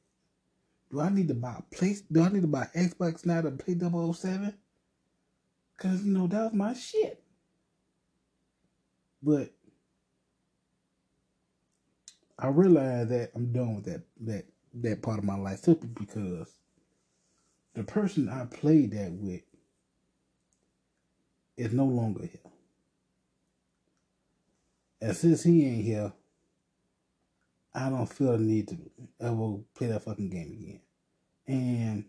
Do 0.90 1.01
I 1.01 1.11
need 1.11 1.28
to 1.28 1.34
buy 1.34 1.57
a 1.59 1.74
place? 1.76 2.03
Do 2.03 2.22
I 2.22 2.28
need 2.30 2.42
to 2.42 2.49
buy 2.49 2.68
Xbox 2.76 3.26
now 3.26 3.42
to 3.42 3.51
play 3.53 3.76
007? 3.78 4.55
Cause 5.78 6.05
you 6.05 6.12
know 6.12 6.26
that 6.28 6.44
was 6.44 6.55
my 6.55 6.74
shit. 6.74 7.22
But 9.22 9.50
I 12.38 12.48
realized 12.48 13.10
that 13.10 13.30
I'm 13.34 13.52
done 13.52 13.76
with 13.76 13.84
that 13.86 14.02
that 14.20 14.44
that 14.74 15.02
part 15.02 15.18
of 15.18 15.24
my 15.24 15.36
life 15.36 15.60
simply 15.60 15.88
because 15.88 16.52
the 17.74 17.82
person 17.82 18.28
I 18.28 18.44
played 18.44 18.92
that 18.92 19.12
with 19.12 19.42
is 21.56 21.72
no 21.72 21.86
longer 21.86 22.22
here. 22.22 22.52
And 25.00 25.16
since 25.16 25.42
he 25.42 25.66
ain't 25.66 25.84
here, 25.84 26.12
I 27.74 27.90
don't 27.90 28.06
feel 28.06 28.32
the 28.32 28.38
need 28.38 28.68
to 28.68 28.78
ever 29.20 29.58
play 29.74 29.88
that 29.88 30.04
fucking 30.04 30.30
game 30.30 30.52
again. 30.52 30.80
And 31.46 32.04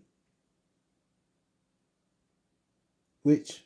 which 3.24 3.66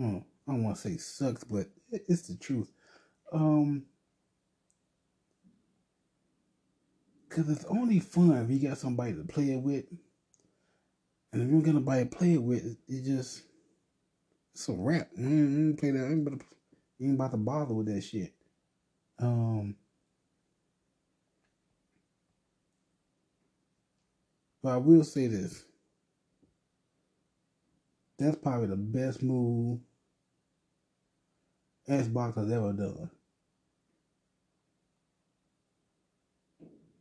oh, 0.00 0.24
I 0.50 0.54
don't 0.54 0.64
want 0.64 0.74
to 0.78 0.82
say 0.82 0.96
sucks, 0.96 1.44
but 1.44 1.68
it's 1.92 2.22
the 2.22 2.34
truth. 2.34 2.72
Um, 3.32 3.84
cause 7.28 7.48
it's 7.48 7.64
only 7.66 8.00
fun 8.00 8.32
if 8.32 8.50
you 8.50 8.68
got 8.68 8.78
somebody 8.78 9.12
to 9.12 9.22
play 9.22 9.52
it 9.52 9.62
with, 9.62 9.84
and 11.32 11.40
if 11.40 11.46
you 11.46 11.52
don't 11.52 11.62
got 11.62 11.74
nobody 11.74 12.02
to 12.02 12.16
play 12.16 12.32
it 12.34 12.42
with, 12.42 12.76
it 12.88 13.04
just 13.04 13.42
it's 14.52 14.68
a 14.68 14.72
wrap. 14.72 15.10
Mm, 15.16 15.78
play 15.78 15.92
that. 15.92 16.04
Ain't 16.04 16.26
about, 16.26 16.40
to, 16.40 16.46
ain't 17.00 17.14
about 17.14 17.30
to 17.30 17.36
bother 17.36 17.74
with 17.74 17.86
that 17.86 18.00
shit. 18.00 18.32
Um, 19.20 19.76
but 24.64 24.70
I 24.70 24.76
will 24.78 25.04
say 25.04 25.28
this. 25.28 25.64
That's 28.18 28.36
probably 28.36 28.66
the 28.66 28.76
best 28.76 29.22
move 29.22 29.78
Xbox 31.90 32.36
has 32.36 32.52
ever 32.52 32.72
done. 32.72 33.10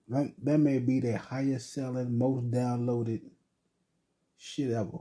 That, 0.09 0.33
that 0.43 0.57
may 0.59 0.79
be 0.79 0.99
the 0.99 1.17
highest 1.17 1.73
selling, 1.73 2.17
most 2.17 2.51
downloaded 2.51 3.21
shit 4.37 4.71
ever. 4.71 4.99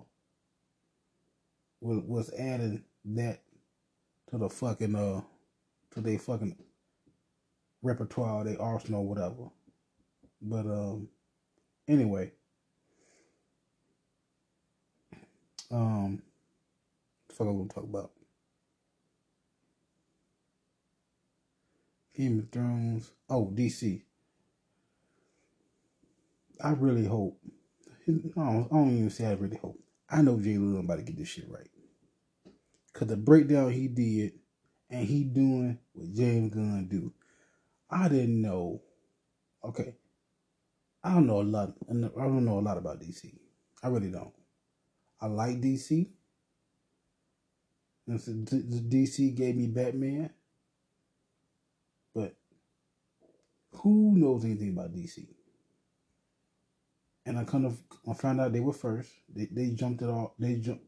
Was, 1.81 2.03
was 2.07 2.31
adding 2.39 2.85
that 3.07 3.41
to 4.31 4.39
the 4.39 4.51
fucking 4.51 4.95
uh 4.95 5.23
to 5.93 6.01
their 6.01 6.19
fucking 6.19 6.57
repertoire, 7.83 8.45
their 8.45 8.61
arsenal, 8.61 9.07
whatever. 9.07 9.51
But 10.43 10.67
um 10.67 11.09
anyway. 11.89 12.33
Um 15.71 16.23
fuck 17.31 17.47
I'm 17.47 17.59
gonna 17.59 17.69
talk 17.69 17.85
about. 17.85 18.11
Game 22.19 22.41
of 22.41 22.51
Thrones. 22.51 23.13
Oh, 23.31 23.53
DC. 23.55 24.03
I 26.63 26.71
really 26.71 27.07
hope. 27.07 27.41
I 28.09 28.13
don't, 28.37 28.69
I 28.73 28.75
don't 28.75 28.97
even 28.97 29.11
say 29.11 29.27
I 29.27 29.35
really 29.35 29.59
hope. 29.59 29.79
I 30.11 30.23
know 30.23 30.41
Jay 30.41 30.59
Lou 30.59 30.79
about 30.79 30.97
to 30.97 31.03
get 31.03 31.17
this 31.17 31.29
shit 31.29 31.49
right. 31.49 31.71
Cause 32.93 33.07
the 33.07 33.17
breakdown 33.17 33.71
he 33.71 33.87
did, 33.87 34.33
and 34.91 35.07
he 35.07 35.23
doing 35.23 35.79
what 35.93 36.13
James 36.13 36.53
Gunn 36.53 36.89
do. 36.91 37.13
I 37.89 38.09
didn't 38.09 38.43
know. 38.43 38.83
Okay, 39.63 39.95
I 41.05 41.15
don't 41.15 41.29
know 41.29 41.43
a 41.43 41.43
lot. 41.43 41.75
I 41.89 41.93
don't 41.93 42.45
know 42.45 42.59
a 42.59 42.61
lot 42.61 42.79
about 42.79 43.01
DC. 43.01 43.33
I 43.83 43.89
really 43.89 44.11
don't. 44.11 44.33
I 45.21 45.27
like 45.27 45.61
DC. 45.61 46.09
DC 48.09 49.37
gave 49.37 49.55
me 49.55 49.69
Batman. 49.69 50.31
But 52.15 52.35
who 53.79 54.17
knows 54.17 54.45
anything 54.45 54.71
about 54.71 54.93
DC? 54.93 55.27
And 57.27 57.39
I 57.39 57.45
kind 57.45 57.67
of 57.67 57.79
I 58.09 58.15
found 58.15 58.41
out 58.41 58.53
they 58.53 58.61
were 58.61 58.73
first. 58.73 59.11
They 59.35 59.47
they 59.47 59.71
jumped 59.71 60.03
it 60.03 60.09
all. 60.09 60.35
They 60.39 60.57
jumped. 60.57 60.85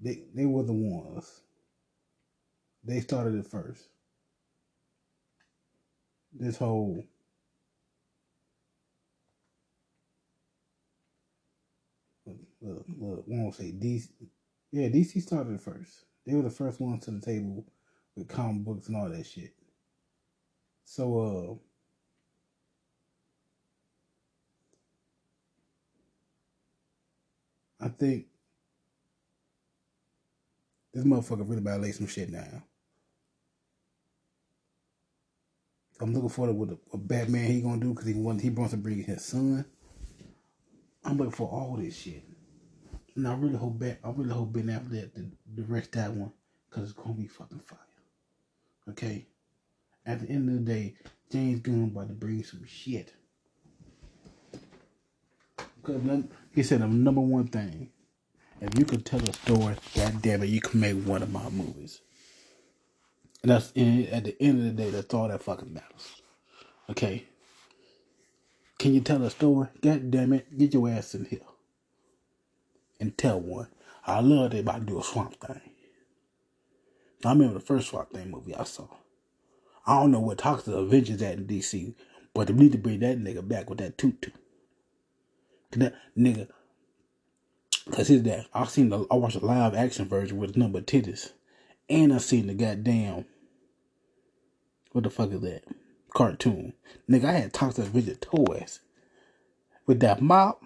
They 0.00 0.24
they 0.34 0.46
were 0.46 0.62
the 0.62 0.72
ones. 0.72 1.42
They 2.84 3.00
started 3.00 3.34
it 3.34 3.46
first. 3.46 3.88
This 6.32 6.58
whole 6.58 7.02
look, 12.60 12.84
look, 12.98 13.24
won't 13.26 13.54
say 13.54 13.72
DC. 13.72 14.08
Yeah, 14.72 14.88
DC 14.88 15.22
started 15.22 15.60
first. 15.60 16.04
They 16.26 16.34
were 16.34 16.42
the 16.42 16.50
first 16.50 16.80
ones 16.80 17.04
to 17.04 17.12
the 17.12 17.20
table 17.20 17.64
with 18.14 18.28
comic 18.28 18.64
books 18.64 18.88
and 18.88 18.96
all 18.96 19.08
that 19.08 19.26
shit. 19.26 19.55
So 20.86 21.60
uh 27.80 27.84
I 27.84 27.88
think 27.88 28.26
this 30.94 31.04
motherfucker 31.04 31.46
really 31.46 31.58
about 31.58 31.76
to 31.76 31.82
lay 31.82 31.92
some 31.92 32.06
shit 32.06 32.32
down. 32.32 32.62
I'm 36.00 36.14
looking 36.14 36.28
forward 36.28 36.52
to 36.52 36.58
what 36.58 36.70
a, 36.70 36.78
a 36.94 36.98
Batman 36.98 37.50
he 37.50 37.60
gonna 37.60 37.80
do 37.80 37.90
because 37.90 38.06
he 38.06 38.14
wants 38.14 38.42
he 38.42 38.50
wants 38.50 38.72
to 38.72 38.78
bring 38.78 39.02
his 39.02 39.24
son. 39.24 39.64
I'm 41.04 41.18
looking 41.18 41.32
for 41.32 41.48
all 41.48 41.76
this 41.76 41.96
shit, 41.96 42.24
and 43.16 43.26
I 43.26 43.34
really 43.34 43.56
hope 43.56 43.78
Bat, 43.78 43.98
I 44.04 44.10
really 44.10 44.32
hope 44.32 44.52
Ben 44.52 44.66
Affleck 44.66 45.14
to 45.14 45.30
direct 45.54 45.92
that 45.92 46.12
one 46.12 46.32
because 46.70 46.90
it's 46.90 46.98
gonna 46.98 47.14
be 47.14 47.26
fucking 47.26 47.60
fire. 47.60 47.78
Okay. 48.90 49.26
At 50.06 50.20
the 50.20 50.28
end 50.28 50.48
of 50.48 50.64
the 50.64 50.72
day, 50.72 50.94
James 51.30 51.60
Gunn 51.60 51.90
about 51.92 52.08
to 52.08 52.14
bring 52.14 52.44
some 52.44 52.64
shit. 52.64 53.12
Because 55.82 56.24
he 56.54 56.62
said 56.62 56.80
the 56.80 56.86
number 56.86 57.20
one 57.20 57.48
thing, 57.48 57.90
if 58.60 58.78
you 58.78 58.84
could 58.84 59.04
tell 59.04 59.20
a 59.20 59.32
story, 59.32 59.74
god 59.94 60.22
damn 60.22 60.42
it, 60.42 60.48
you 60.48 60.60
can 60.60 60.80
make 60.80 60.96
one 61.04 61.22
of 61.22 61.32
my 61.32 61.48
movies. 61.50 62.00
And 63.42 63.50
that's 63.50 63.68
at 63.68 64.24
the 64.24 64.36
end 64.40 64.58
of 64.58 64.64
the 64.64 64.82
day, 64.82 64.90
that's 64.90 65.12
all 65.12 65.28
that 65.28 65.42
fucking 65.42 65.72
matters. 65.72 66.22
Okay. 66.88 67.24
Can 68.78 68.94
you 68.94 69.00
tell 69.00 69.22
a 69.22 69.30
story? 69.30 69.68
God 69.80 70.10
damn 70.10 70.32
it, 70.32 70.56
get 70.56 70.72
your 70.72 70.88
ass 70.88 71.14
in 71.14 71.24
here 71.24 71.40
and 73.00 73.16
tell 73.16 73.40
one. 73.40 73.68
I 74.06 74.20
love 74.20 74.52
that 74.52 74.60
about 74.60 74.80
to 74.80 74.86
do 74.86 75.00
a 75.00 75.02
swamp 75.02 75.40
thing. 75.40 75.60
I 77.24 77.30
remember 77.30 77.54
the 77.54 77.60
first 77.60 77.88
Swamp 77.88 78.12
Thing 78.12 78.30
movie 78.30 78.54
I 78.54 78.64
saw. 78.64 78.86
I 79.86 80.00
don't 80.00 80.10
know 80.10 80.20
what 80.20 80.38
Toxic 80.38 80.74
Avengers 80.74 81.22
at 81.22 81.38
in 81.38 81.46
DC, 81.46 81.94
but 82.34 82.48
they 82.48 82.54
need 82.54 82.72
to 82.72 82.78
bring 82.78 83.00
that 83.00 83.18
nigga 83.18 83.46
back 83.46 83.70
with 83.70 83.78
that 83.78 83.98
tutu. 83.98 84.30
That 85.72 85.94
nigga, 86.18 86.48
cause 87.92 88.08
his 88.08 88.22
that 88.24 88.46
I 88.54 88.66
seen 88.66 88.88
the 88.88 89.06
I 89.10 89.16
watched 89.16 89.36
a 89.36 89.44
live 89.44 89.74
action 89.74 90.08
version 90.08 90.38
with 90.38 90.56
number 90.56 90.80
titties, 90.80 91.32
and 91.88 92.12
I 92.12 92.18
seen 92.18 92.46
the 92.46 92.54
goddamn 92.54 93.26
what 94.92 95.04
the 95.04 95.10
fuck 95.10 95.30
is 95.32 95.42
that 95.42 95.62
cartoon? 96.14 96.72
Nigga, 97.10 97.24
I 97.26 97.32
had 97.32 97.52
talked 97.52 97.76
to 97.76 97.82
the 97.82 97.88
Avengers 97.88 98.22
toys 98.22 98.80
with 99.86 100.00
that 100.00 100.22
mop. 100.22 100.62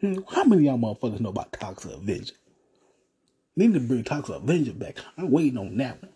Hmm, 0.00 0.18
how 0.30 0.44
many 0.44 0.64
y'all 0.66 0.78
motherfuckers 0.78 1.20
know 1.20 1.30
about 1.30 1.52
Toxic 1.52 1.92
Avenger? 1.92 2.34
Bring 3.56 4.04
Toxic 4.04 4.34
Avenger 4.34 4.72
back. 4.72 4.98
I'm 5.16 5.30
waiting 5.30 5.58
on 5.58 5.76
that 5.76 6.02
one. 6.02 6.12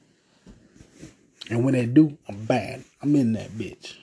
And 1.50 1.64
when 1.64 1.74
they 1.74 1.86
do, 1.86 2.18
I'm 2.28 2.44
bad. 2.44 2.84
I'm 3.00 3.14
in 3.14 3.32
that 3.34 3.50
bitch. 3.50 3.94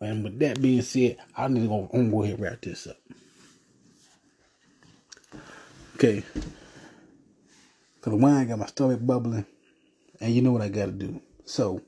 And 0.00 0.22
with 0.22 0.38
that 0.38 0.60
being 0.60 0.82
said, 0.82 1.16
I 1.36 1.48
need 1.48 1.62
to 1.62 1.68
go, 1.68 1.90
I'm 1.92 2.10
gonna 2.10 2.10
go 2.10 2.22
ahead 2.22 2.34
and 2.34 2.42
wrap 2.42 2.60
this 2.60 2.86
up. 2.86 2.98
Okay. 5.96 6.22
Cause 8.00 8.12
the 8.12 8.16
wine 8.16 8.46
got 8.46 8.58
my 8.58 8.66
stomach 8.66 9.00
bubbling. 9.02 9.46
And 10.20 10.32
you 10.32 10.42
know 10.42 10.52
what 10.52 10.62
I 10.62 10.68
gotta 10.68 10.92
do. 10.92 11.20
So, 11.44 11.80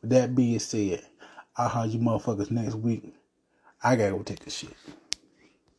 with 0.00 0.10
that 0.10 0.34
being 0.34 0.58
said, 0.58 1.04
I'll 1.56 1.68
have 1.68 1.90
you 1.90 2.00
motherfuckers 2.00 2.50
next 2.50 2.74
week. 2.74 3.14
I 3.82 3.96
gotta 3.96 4.12
go 4.12 4.22
take 4.22 4.46
a 4.46 4.50
shit. 4.50 4.74